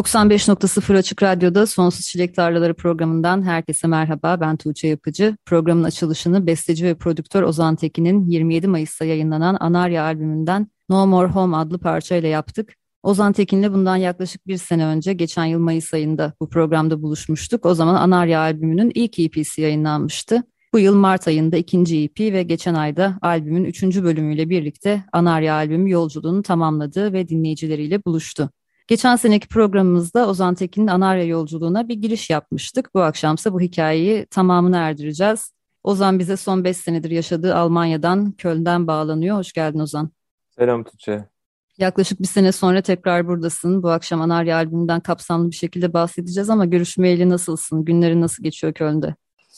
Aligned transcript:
95.0 0.00 0.96
Açık 0.96 1.22
Radyo'da 1.22 1.66
Sonsuz 1.66 2.06
Çilek 2.06 2.34
Tarlaları 2.34 2.74
programından 2.74 3.42
herkese 3.42 3.88
merhaba. 3.88 4.40
Ben 4.40 4.56
Tuğçe 4.56 4.88
Yapıcı. 4.88 5.36
Programın 5.46 5.84
açılışını 5.84 6.46
besteci 6.46 6.84
ve 6.84 6.94
prodüktör 6.94 7.42
Ozan 7.42 7.76
Tekin'in 7.76 8.26
27 8.26 8.68
Mayıs'ta 8.68 9.04
yayınlanan 9.04 9.56
Anarya 9.60 10.04
albümünden 10.04 10.66
No 10.88 11.06
More 11.06 11.28
Home 11.28 11.56
adlı 11.56 11.78
parçayla 11.78 12.28
yaptık. 12.28 12.74
Ozan 13.02 13.32
Tekin'le 13.32 13.72
bundan 13.72 13.96
yaklaşık 13.96 14.46
bir 14.46 14.56
sene 14.56 14.86
önce 14.86 15.12
geçen 15.12 15.44
yıl 15.44 15.58
Mayıs 15.60 15.94
ayında 15.94 16.32
bu 16.40 16.48
programda 16.48 17.02
buluşmuştuk. 17.02 17.66
O 17.66 17.74
zaman 17.74 17.94
Anarya 17.94 18.40
albümünün 18.40 18.92
ilk 18.94 19.18
EP'si 19.18 19.60
yayınlanmıştı. 19.60 20.42
Bu 20.72 20.78
yıl 20.78 20.94
Mart 20.94 21.28
ayında 21.28 21.56
ikinci 21.56 22.02
EP 22.02 22.20
ve 22.20 22.42
geçen 22.42 22.74
ayda 22.74 23.18
albümün 23.22 23.64
üçüncü 23.64 24.04
bölümüyle 24.04 24.48
birlikte 24.48 25.04
Anarya 25.12 25.54
albümü 25.54 25.90
yolculuğunu 25.90 26.42
tamamladı 26.42 27.12
ve 27.12 27.28
dinleyicileriyle 27.28 28.04
buluştu. 28.04 28.50
Geçen 28.90 29.16
seneki 29.16 29.48
programımızda 29.48 30.28
Ozan 30.28 30.54
Tekin'in 30.54 30.86
Anarya 30.86 31.24
yolculuğuna 31.24 31.88
bir 31.88 31.94
giriş 31.94 32.30
yapmıştık. 32.30 32.94
Bu 32.94 33.00
akşamsa 33.00 33.52
bu 33.52 33.60
hikayeyi 33.60 34.26
tamamını 34.26 34.76
erdireceğiz. 34.76 35.52
Ozan 35.84 36.18
bize 36.18 36.36
son 36.36 36.64
5 36.64 36.76
senedir 36.76 37.10
yaşadığı 37.10 37.54
Almanya'dan, 37.54 38.32
Köln'den 38.32 38.86
bağlanıyor. 38.86 39.36
Hoş 39.36 39.52
geldin 39.52 39.78
Ozan. 39.78 40.10
Selam 40.50 40.84
Tuğçe. 40.84 41.24
Yaklaşık 41.78 42.20
bir 42.20 42.26
sene 42.26 42.52
sonra 42.52 42.82
tekrar 42.82 43.28
buradasın. 43.28 43.82
Bu 43.82 43.90
akşam 43.90 44.20
Anarya 44.20 44.56
albümünden 44.56 45.00
kapsamlı 45.00 45.50
bir 45.50 45.56
şekilde 45.56 45.92
bahsedeceğiz 45.92 46.50
ama 46.50 46.64
görüşmeyeli 46.64 47.28
nasılsın? 47.28 47.84
Günlerin 47.84 48.20
nasıl 48.20 48.42
geçiyor 48.42 48.72
Köln'de? 48.72 49.14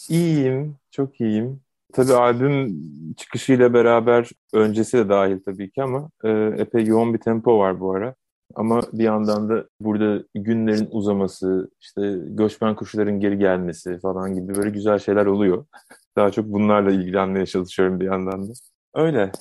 İyiyim, 0.08 0.76
çok 0.90 1.20
iyiyim. 1.20 1.60
Tabii 1.92 2.12
albüm 2.12 2.76
çıkışıyla 3.14 3.74
beraber 3.74 4.30
öncesi 4.52 4.98
de 4.98 5.08
dahil 5.08 5.38
tabii 5.44 5.70
ki 5.70 5.82
ama 5.82 6.10
e, 6.24 6.30
epey 6.58 6.84
yoğun 6.84 7.14
bir 7.14 7.18
tempo 7.18 7.58
var 7.58 7.80
bu 7.80 7.94
ara. 7.94 8.14
Ama 8.54 8.80
bir 8.92 9.04
yandan 9.04 9.48
da 9.48 9.64
burada 9.80 10.24
günlerin 10.34 10.88
uzaması, 10.90 11.70
işte 11.80 12.18
göçmen 12.26 12.74
kuşların 12.74 13.20
geri 13.20 13.38
gelmesi 13.38 13.98
falan 13.98 14.34
gibi 14.34 14.54
böyle 14.54 14.70
güzel 14.70 14.98
şeyler 14.98 15.26
oluyor. 15.26 15.66
Daha 16.16 16.30
çok 16.30 16.46
bunlarla 16.46 16.90
ilgilenmeye 16.92 17.46
çalışıyorum 17.46 18.00
bir 18.00 18.04
yandan 18.04 18.48
da. 18.48 18.52
Öyle. 18.94 19.32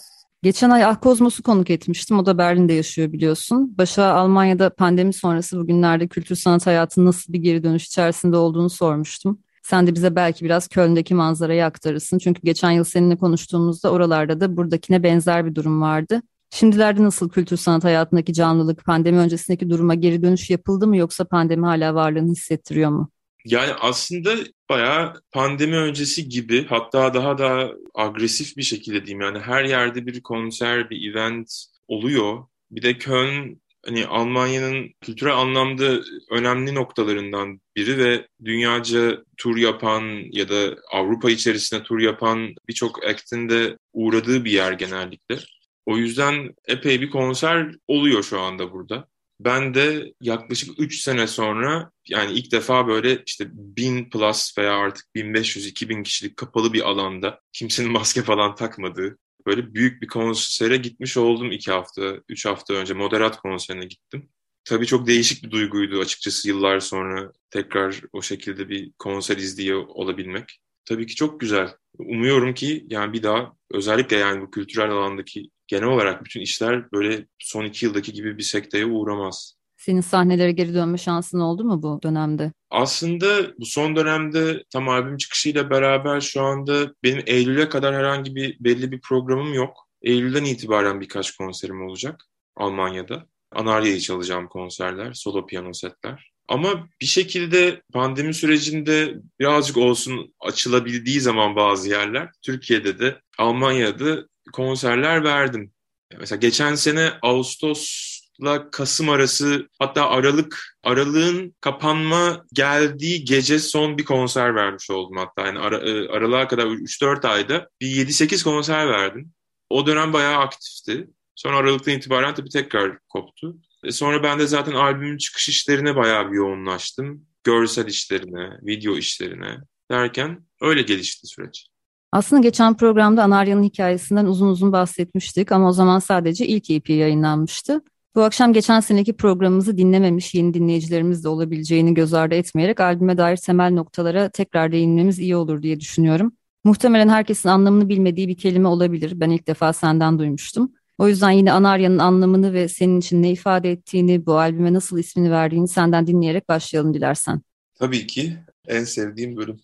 Geçen 0.44 0.70
ay 0.70 0.86
Ahkozmos'u 0.86 1.44
konuk 1.44 1.70
etmiştim. 1.70 2.20
O 2.20 2.26
da 2.26 2.38
Berlin'de 2.38 2.74
yaşıyor 2.74 3.12
biliyorsun. 3.12 3.78
Başa 3.78 4.14
Almanya'da 4.14 4.70
pandemi 4.70 5.14
sonrası 5.14 5.60
bugünlerde 5.60 6.08
kültür 6.08 6.36
sanat 6.36 6.68
hayatının 6.68 7.06
nasıl 7.06 7.34
bir 7.34 7.40
geri 7.40 7.64
dönüş 7.64 7.86
içerisinde 7.86 8.38
olduğunu 8.38 8.70
sormuştum. 8.70 9.40
Sen 9.64 9.88
de 9.88 9.96
bize 9.96 10.16
belki 10.16 10.46
biraz 10.46 10.68
Köln'deki 10.68 11.16
manzarayı 11.16 11.66
aktarırsın. 11.66 12.18
Çünkü 12.18 12.42
geçen 12.42 12.72
yıl 12.72 12.84
seninle 12.84 13.18
konuştuğumuzda 13.18 13.92
oralarda 13.92 14.40
da 14.40 14.58
buradakine 14.58 15.04
benzer 15.04 15.46
bir 15.46 15.56
durum 15.56 15.82
vardı. 15.82 16.22
Şimdilerde 16.54 17.04
nasıl 17.04 17.30
kültür 17.30 17.58
sanat 17.58 17.84
hayatındaki 17.84 18.34
canlılık, 18.34 18.86
pandemi 18.86 19.18
öncesindeki 19.18 19.70
duruma 19.70 19.96
geri 19.96 20.24
dönüş 20.24 20.50
yapıldı 20.50 20.88
mı 20.88 20.98
yoksa 20.98 21.26
pandemi 21.26 21.66
hala 21.66 21.96
varlığını 21.96 22.32
hissettiriyor 22.32 22.90
mu? 22.90 23.12
Yani 23.46 23.74
aslında 23.74 24.36
bayağı 24.70 25.14
pandemi 25.32 25.76
öncesi 25.76 26.30
gibi 26.30 26.66
hatta 26.66 27.14
daha 27.14 27.38
da 27.38 27.72
agresif 27.96 28.58
bir 28.58 28.64
şekilde 28.64 29.06
diyeyim 29.06 29.22
yani 29.22 29.40
her 29.40 29.64
yerde 29.64 30.06
bir 30.06 30.22
konser, 30.22 30.90
bir 30.90 31.12
event 31.12 31.66
oluyor. 31.88 32.44
Bir 32.72 32.82
de 32.82 32.98
Köln 32.98 33.62
hani 33.86 34.06
Almanya'nın 34.06 34.90
kültürel 35.02 35.38
anlamda 35.38 36.00
önemli 36.32 36.76
noktalarından 36.76 37.62
biri 37.76 37.98
ve 37.98 38.28
dünyaca 38.46 39.24
tur 39.38 39.58
yapan 39.58 40.04
ya 40.32 40.50
da 40.50 40.76
Avrupa 40.92 41.32
içerisinde 41.32 41.84
tur 41.84 42.00
yapan 42.00 42.56
birçok 42.68 43.04
act'in 43.04 43.50
de 43.50 43.78
uğradığı 43.94 44.46
bir 44.46 44.52
yer 44.52 44.72
genellikle. 44.72 45.38
O 45.86 45.98
yüzden 45.98 46.56
epey 46.68 47.02
bir 47.02 47.10
konser 47.10 47.76
oluyor 47.88 48.24
şu 48.24 48.40
anda 48.40 48.72
burada. 48.72 49.08
Ben 49.40 49.74
de 49.74 50.14
yaklaşık 50.22 50.80
3 50.80 51.02
sene 51.02 51.28
sonra 51.28 51.92
yani 52.10 52.34
ilk 52.34 52.52
defa 52.52 52.88
böyle 52.88 53.24
işte 53.26 53.46
1000 53.52 54.10
plus 54.10 54.58
veya 54.58 54.74
artık 54.74 55.06
1500-2000 55.16 56.04
kişilik 56.04 56.38
kapalı 56.38 56.74
bir 56.74 56.90
alanda 56.90 57.40
kimsenin 57.54 57.92
maske 57.98 58.22
falan 58.22 58.56
takmadığı 58.56 59.18
böyle 59.48 59.74
büyük 59.74 60.02
bir 60.02 60.08
konsere 60.08 60.78
gitmiş 60.78 61.18
oldum 61.18 61.52
2 61.52 61.72
hafta, 61.72 62.16
3 62.30 62.46
hafta 62.46 62.74
önce 62.74 62.94
moderat 62.94 63.38
konserine 63.38 63.86
gittim. 63.86 64.30
Tabii 64.64 64.86
çok 64.86 65.08
değişik 65.08 65.44
bir 65.44 65.52
duyguydu 65.52 66.00
açıkçası 66.00 66.48
yıllar 66.48 66.80
sonra 66.80 67.32
tekrar 67.50 68.02
o 68.14 68.22
şekilde 68.22 68.70
bir 68.70 68.92
konser 69.00 69.38
izliyor 69.38 69.84
olabilmek. 69.88 70.60
Tabii 70.86 71.06
ki 71.06 71.16
çok 71.16 71.40
güzel. 71.40 71.76
Umuyorum 71.98 72.54
ki 72.54 72.86
yani 72.90 73.14
bir 73.14 73.24
daha 73.24 73.54
özellikle 73.72 74.18
yani 74.18 74.42
bu 74.42 74.52
kültürel 74.52 74.92
alandaki 74.92 75.50
genel 75.72 75.88
olarak 75.88 76.26
bütün 76.26 76.42
işler 76.42 76.92
böyle 76.92 77.26
son 77.40 77.66
iki 77.66 77.86
yıldaki 77.86 78.14
gibi 78.14 78.38
bir 78.38 78.44
sekteye 78.44 78.86
uğramaz. 78.86 79.56
Senin 79.78 80.02
sahnelere 80.02 80.52
geri 80.52 80.74
dönme 80.74 80.98
şansın 80.98 81.40
oldu 81.40 81.64
mu 81.64 81.84
bu 81.84 82.00
dönemde? 82.04 82.52
Aslında 82.70 83.58
bu 83.60 83.66
son 83.66 83.96
dönemde 83.96 84.64
tam 84.70 84.90
albüm 84.90 85.18
çıkışıyla 85.18 85.70
beraber 85.70 86.22
şu 86.22 86.42
anda 86.42 86.94
benim 87.04 87.24
Eylül'e 87.26 87.70
kadar 87.70 87.96
herhangi 87.96 88.36
bir 88.36 88.58
belli 88.60 88.92
bir 88.92 89.02
programım 89.02 89.54
yok. 89.54 89.88
Eylül'den 90.02 90.46
itibaren 90.46 91.02
birkaç 91.02 91.32
konserim 91.32 91.82
olacak 91.82 92.24
Almanya'da. 92.56 93.26
Anarya'yı 93.52 94.00
çalacağım 94.00 94.48
konserler, 94.48 95.14
solo 95.14 95.46
piyano 95.46 95.74
setler. 95.74 96.32
Ama 96.48 96.88
bir 97.02 97.06
şekilde 97.06 97.82
pandemi 97.94 98.34
sürecinde 98.34 99.16
birazcık 99.40 99.78
olsun 99.78 100.34
açılabildiği 100.40 101.22
zaman 101.22 101.56
bazı 101.56 101.90
yerler, 101.90 102.30
Türkiye'de 102.42 103.00
de 103.00 103.22
Almanya'da 103.38 104.26
konserler 104.54 105.24
verdim. 105.24 105.72
Mesela 106.20 106.40
geçen 106.40 106.76
sene 106.76 107.14
Ağustos'la 107.22 108.72
Kasım 108.72 109.10
arası 109.10 109.70
hatta 109.80 110.10
Aralık 110.10 110.78
Aralığın 110.84 111.56
kapanma 111.62 112.46
geldiği 112.54 113.26
gece 113.26 113.60
son 113.60 113.98
bir 113.98 114.06
konser 114.06 114.56
vermiş 114.56 114.90
oldum 114.90 115.18
hatta. 115.18 115.48
Yani 115.48 115.60
ara, 115.60 115.78
e, 115.78 116.08
aralığa 116.08 116.48
kadar 116.48 116.66
3-4 116.66 117.26
ayda 117.26 117.70
bir 117.82 117.88
7-8 117.88 118.44
konser 118.44 118.90
verdim. 118.90 119.32
O 119.70 119.88
dönem 119.88 120.14
bayağı 120.14 120.40
aktifti. 120.40 121.08
Sonra 121.36 121.58
Aralık'tan 121.58 121.94
itibaren 121.94 122.34
tabii 122.34 122.50
tekrar 122.50 123.00
koptu. 123.10 123.58
E 123.84 123.92
sonra 123.92 124.24
ben 124.24 124.40
de 124.40 124.48
zaten 124.48 124.72
albümün 124.72 125.18
çıkış 125.18 125.50
işlerine 125.50 125.96
bayağı 125.96 126.32
bir 126.32 126.36
yoğunlaştım. 126.36 127.26
Görsel 127.44 127.88
işlerine, 127.88 128.60
video 128.64 128.98
işlerine 128.98 129.58
derken 129.92 130.46
öyle 130.62 130.82
gelişti 130.82 131.28
süreç. 131.28 131.71
Aslında 132.12 132.42
geçen 132.42 132.78
programda 132.78 133.24
Anarya'nın 133.24 133.64
hikayesinden 133.64 134.26
uzun 134.26 134.48
uzun 134.48 134.72
bahsetmiştik 134.72 135.52
ama 135.52 135.70
o 135.70 135.72
zaman 135.72 136.00
sadece 136.00 136.48
ilk 136.48 136.70
EP 136.70 136.90
yayınlanmıştı. 136.90 137.82
Bu 138.16 138.24
akşam 138.24 138.54
geçen 138.54 138.80
seneki 138.80 139.14
programımızı 139.14 139.78
dinlememiş 139.78 140.34
yeni 140.34 140.54
dinleyicilerimiz 140.54 141.24
de 141.24 141.30
olabileceğini 141.30 141.94
göz 141.94 142.14
ardı 142.14 142.36
etmeyerek 142.36 142.80
albüme 142.80 143.18
dair 143.18 143.38
temel 143.38 143.72
noktalara 143.72 144.30
tekrar 144.30 144.72
değinmemiz 144.72 145.20
iyi 145.20 145.36
olur 145.36 145.62
diye 145.62 145.80
düşünüyorum. 145.80 146.32
Muhtemelen 146.64 147.10
herkesin 147.10 147.50
anlamını 147.50 147.90
bilmediği 147.90 148.28
bir 148.28 148.38
kelime 148.38 148.68
olabilir. 148.68 149.12
Ben 149.16 149.30
ilk 149.30 149.48
defa 149.48 149.74
senden 149.74 150.20
duymuştum. 150.20 150.72
O 150.98 151.08
yüzden 151.08 151.32
yine 151.32 151.52
Anarya'nın 151.52 152.00
anlamını 152.00 152.54
ve 152.54 152.68
senin 152.68 153.00
için 153.00 153.24
ne 153.24 153.32
ifade 153.32 153.72
ettiğini, 153.72 154.26
bu 154.26 154.38
albüme 154.38 154.74
nasıl 154.74 154.98
ismini 155.00 155.32
verdiğini 155.32 155.68
senden 155.68 156.08
dinleyerek 156.08 156.50
başlayalım 156.50 156.94
dilersen. 156.94 157.42
Tabii 157.76 158.08
ki. 158.08 158.38
En 158.68 158.84
sevdiğim 158.84 159.38
bölüm. 159.38 159.58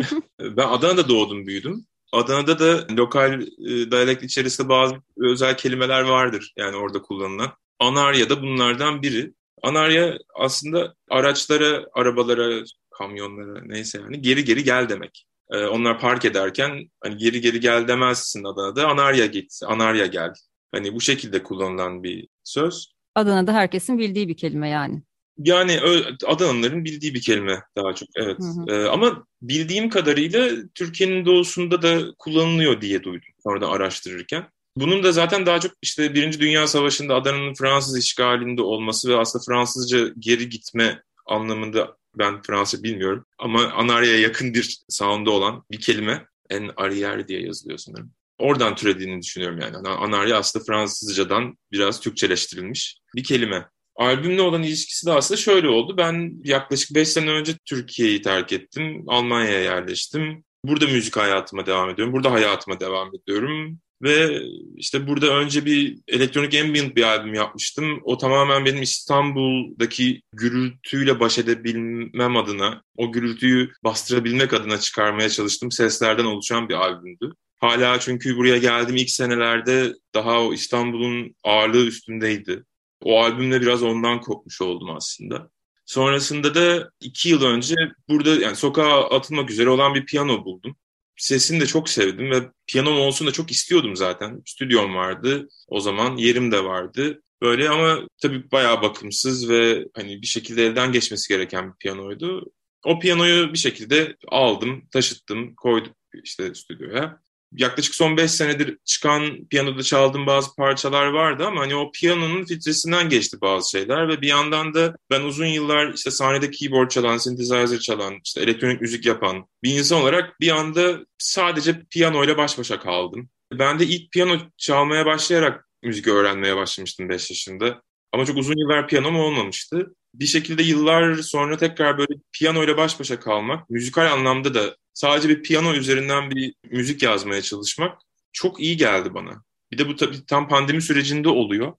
ben 0.40 0.68
Adana'da 0.68 1.08
doğdum, 1.08 1.46
büyüdüm. 1.46 1.84
Adana'da 2.12 2.58
da 2.58 2.94
lokal 2.96 3.42
e, 3.42 3.90
diyalekt 3.90 4.22
içerisinde 4.22 4.68
bazı 4.68 4.94
özel 5.16 5.56
kelimeler 5.56 6.02
vardır 6.02 6.52
yani 6.56 6.76
orada 6.76 7.02
kullanılan. 7.02 7.52
Anarya 7.78 8.30
da 8.30 8.42
bunlardan 8.42 9.02
biri. 9.02 9.32
Anarya 9.62 10.18
aslında 10.34 10.94
araçlara, 11.10 11.84
arabalara, 11.92 12.64
kamyonlara 12.90 13.62
neyse 13.64 13.98
yani 13.98 14.22
geri 14.22 14.44
geri 14.44 14.64
gel 14.64 14.88
demek. 14.88 15.26
Ee, 15.50 15.64
onlar 15.64 16.00
park 16.00 16.24
ederken 16.24 16.90
hani 17.00 17.16
geri 17.16 17.40
geri 17.40 17.60
gel 17.60 17.88
demezsin 17.88 18.44
Adana'da. 18.44 18.88
Anarya 18.88 19.26
git, 19.26 19.60
Anarya 19.66 20.06
gel. 20.06 20.32
Hani 20.72 20.94
bu 20.94 21.00
şekilde 21.00 21.42
kullanılan 21.42 22.02
bir 22.02 22.28
söz. 22.44 22.92
Adana'da 23.14 23.52
herkesin 23.52 23.98
bildiği 23.98 24.28
bir 24.28 24.36
kelime 24.36 24.68
yani. 24.68 25.02
Yani 25.38 25.80
Adanalıların 26.26 26.84
bildiği 26.84 27.14
bir 27.14 27.20
kelime 27.20 27.62
daha 27.76 27.94
çok 27.94 28.08
evet. 28.16 28.38
Hı 28.38 28.44
hı. 28.44 28.74
Ee, 28.74 28.88
ama 28.88 29.26
bildiğim 29.42 29.90
kadarıyla 29.90 30.50
Türkiye'nin 30.74 31.26
doğusunda 31.26 31.82
da 31.82 32.14
kullanılıyor 32.18 32.80
diye 32.80 33.02
duydum 33.02 33.28
orada 33.44 33.70
araştırırken. 33.70 34.48
Bunun 34.76 35.02
da 35.02 35.12
zaten 35.12 35.46
daha 35.46 35.60
çok 35.60 35.72
işte 35.82 36.14
Birinci 36.14 36.40
Dünya 36.40 36.66
Savaşı'nda 36.66 37.14
Adana'nın 37.14 37.54
Fransız 37.54 37.98
işgalinde 37.98 38.62
olması 38.62 39.10
ve 39.10 39.16
aslında 39.16 39.44
Fransızca 39.48 40.08
geri 40.18 40.48
gitme 40.48 41.02
anlamında 41.26 41.96
ben 42.18 42.42
Fransız 42.42 42.84
bilmiyorum. 42.84 43.24
Ama 43.38 43.66
Anarya'ya 43.66 44.18
yakın 44.18 44.54
bir 44.54 44.78
sound'da 44.88 45.30
olan 45.30 45.64
bir 45.70 45.80
kelime. 45.80 46.26
En 46.50 46.62
arrière 46.62 47.28
diye 47.28 47.42
yazılıyor 47.42 47.78
sanırım. 47.78 48.12
Oradan 48.38 48.76
türediğini 48.76 49.22
düşünüyorum 49.22 49.58
yani. 49.60 49.88
Anarya 49.88 50.38
aslında 50.38 50.64
Fransızcadan 50.64 51.58
biraz 51.72 52.00
Türkçeleştirilmiş 52.00 52.98
bir 53.16 53.24
kelime. 53.24 53.68
Albümle 53.98 54.42
olan 54.42 54.62
ilişkisi 54.62 55.06
de 55.06 55.12
aslında 55.12 55.40
şöyle 55.40 55.68
oldu. 55.68 55.96
Ben 55.96 56.32
yaklaşık 56.44 56.94
5 56.94 57.08
sene 57.08 57.30
önce 57.30 57.52
Türkiye'yi 57.64 58.22
terk 58.22 58.52
ettim. 58.52 59.04
Almanya'ya 59.06 59.60
yerleştim. 59.60 60.44
Burada 60.64 60.86
müzik 60.86 61.16
hayatıma 61.16 61.66
devam 61.66 61.90
ediyorum. 61.90 62.14
Burada 62.14 62.32
hayatıma 62.32 62.80
devam 62.80 63.10
ediyorum. 63.14 63.78
Ve 64.02 64.42
işte 64.76 65.06
burada 65.06 65.26
önce 65.26 65.64
bir 65.64 65.98
elektronik 66.08 66.54
ambient 66.54 66.96
bir 66.96 67.02
albüm 67.02 67.34
yapmıştım. 67.34 68.00
O 68.04 68.18
tamamen 68.18 68.64
benim 68.64 68.82
İstanbul'daki 68.82 70.22
gürültüyle 70.32 71.20
baş 71.20 71.38
edebilmem 71.38 72.36
adına, 72.36 72.82
o 72.96 73.12
gürültüyü 73.12 73.72
bastırabilmek 73.84 74.52
adına 74.52 74.78
çıkarmaya 74.78 75.28
çalıştığım 75.28 75.70
seslerden 75.70 76.24
oluşan 76.24 76.68
bir 76.68 76.74
albümdü. 76.74 77.32
Hala 77.56 78.00
çünkü 78.00 78.36
buraya 78.36 78.58
geldiğim 78.58 78.96
ilk 78.96 79.10
senelerde 79.10 79.92
daha 80.14 80.42
o 80.42 80.52
İstanbul'un 80.52 81.34
ağırlığı 81.44 81.86
üstündeydi. 81.86 82.64
O 83.02 83.20
albümle 83.22 83.60
biraz 83.60 83.82
ondan 83.82 84.20
kopmuş 84.20 84.60
oldum 84.60 84.90
aslında. 84.90 85.50
Sonrasında 85.86 86.54
da 86.54 86.90
iki 87.00 87.28
yıl 87.28 87.42
önce 87.42 87.74
burada 88.08 88.34
yani 88.34 88.56
sokağa 88.56 89.10
atılmak 89.10 89.50
üzere 89.50 89.70
olan 89.70 89.94
bir 89.94 90.06
piyano 90.06 90.44
buldum. 90.44 90.76
Sesini 91.16 91.60
de 91.60 91.66
çok 91.66 91.88
sevdim 91.88 92.30
ve 92.30 92.50
piyanom 92.66 93.00
olsun 93.00 93.26
da 93.26 93.32
çok 93.32 93.50
istiyordum 93.50 93.96
zaten. 93.96 94.42
Stüdyom 94.46 94.94
vardı 94.94 95.48
o 95.68 95.80
zaman, 95.80 96.16
yerim 96.16 96.52
de 96.52 96.64
vardı. 96.64 97.22
Böyle 97.42 97.70
ama 97.70 97.98
tabii 98.22 98.50
bayağı 98.50 98.82
bakımsız 98.82 99.48
ve 99.48 99.84
hani 99.94 100.22
bir 100.22 100.26
şekilde 100.26 100.66
elden 100.66 100.92
geçmesi 100.92 101.28
gereken 101.28 101.72
bir 101.72 101.76
piyanoydu. 101.76 102.52
O 102.84 102.98
piyanoyu 102.98 103.52
bir 103.52 103.58
şekilde 103.58 104.16
aldım, 104.28 104.88
taşıttım, 104.92 105.54
koydum 105.54 105.92
işte 106.24 106.54
stüdyoya 106.54 107.20
yaklaşık 107.52 107.94
son 107.94 108.16
5 108.16 108.30
senedir 108.30 108.78
çıkan 108.84 109.48
piyanoda 109.50 109.82
çaldığım 109.82 110.26
bazı 110.26 110.54
parçalar 110.54 111.06
vardı 111.06 111.46
ama 111.46 111.60
hani 111.60 111.74
o 111.74 111.90
piyanonun 111.92 112.44
filtresinden 112.44 113.08
geçti 113.08 113.36
bazı 113.40 113.70
şeyler 113.70 114.08
ve 114.08 114.20
bir 114.20 114.28
yandan 114.28 114.74
da 114.74 114.96
ben 115.10 115.20
uzun 115.20 115.46
yıllar 115.46 115.92
işte 115.94 116.10
sahnede 116.10 116.50
keyboard 116.50 116.90
çalan, 116.90 117.16
synthesizer 117.16 117.78
çalan, 117.78 118.14
işte 118.24 118.40
elektronik 118.40 118.80
müzik 118.80 119.06
yapan 119.06 119.46
bir 119.62 119.78
insan 119.78 120.02
olarak 120.02 120.40
bir 120.40 120.50
anda 120.50 120.98
sadece 121.18 121.82
piyano 121.90 122.24
ile 122.24 122.36
baş 122.36 122.58
başa 122.58 122.80
kaldım. 122.80 123.30
Ben 123.52 123.78
de 123.78 123.86
ilk 123.86 124.12
piyano 124.12 124.38
çalmaya 124.56 125.06
başlayarak 125.06 125.68
müzik 125.82 126.08
öğrenmeye 126.08 126.56
başlamıştım 126.56 127.08
5 127.08 127.30
yaşında. 127.30 127.82
Ama 128.12 128.24
çok 128.24 128.36
uzun 128.36 128.56
yıllar 128.56 128.88
piyanom 128.88 129.16
olmamıştı. 129.16 129.94
Bir 130.14 130.26
şekilde 130.26 130.62
yıllar 130.62 131.14
sonra 131.14 131.56
tekrar 131.56 131.98
böyle 131.98 132.14
piyano 132.32 132.64
ile 132.64 132.76
baş 132.76 133.00
başa 133.00 133.20
kalmak, 133.20 133.70
müzikal 133.70 134.12
anlamda 134.12 134.54
da 134.54 134.76
sadece 134.94 135.28
bir 135.28 135.42
piyano 135.42 135.74
üzerinden 135.74 136.30
bir 136.30 136.54
müzik 136.70 137.02
yazmaya 137.02 137.42
çalışmak 137.42 137.98
çok 138.32 138.60
iyi 138.60 138.76
geldi 138.76 139.14
bana. 139.14 139.42
Bir 139.72 139.78
de 139.78 139.88
bu 139.88 139.96
tabii 139.96 140.26
tam 140.26 140.48
pandemi 140.48 140.82
sürecinde 140.82 141.28
oluyor. 141.28 141.72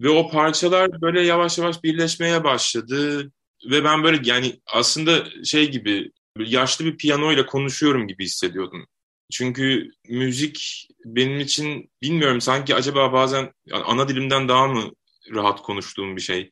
Ve 0.00 0.08
o 0.08 0.30
parçalar 0.30 1.00
böyle 1.00 1.22
yavaş 1.22 1.58
yavaş 1.58 1.84
birleşmeye 1.84 2.44
başladı. 2.44 3.30
Ve 3.70 3.84
ben 3.84 4.02
böyle 4.04 4.20
yani 4.24 4.60
aslında 4.66 5.44
şey 5.44 5.70
gibi 5.70 6.12
yaşlı 6.38 6.84
bir 6.84 6.96
piyano 6.96 7.32
ile 7.32 7.46
konuşuyorum 7.46 8.08
gibi 8.08 8.24
hissediyordum. 8.24 8.86
Çünkü 9.32 9.90
müzik 10.08 10.88
benim 11.04 11.40
için 11.40 11.90
bilmiyorum 12.02 12.40
sanki 12.40 12.74
acaba 12.74 13.12
bazen 13.12 13.52
ana 13.72 14.08
dilimden 14.08 14.48
daha 14.48 14.66
mı 14.66 14.90
rahat 15.34 15.62
konuştuğum 15.62 16.16
bir 16.16 16.20
şey, 16.20 16.50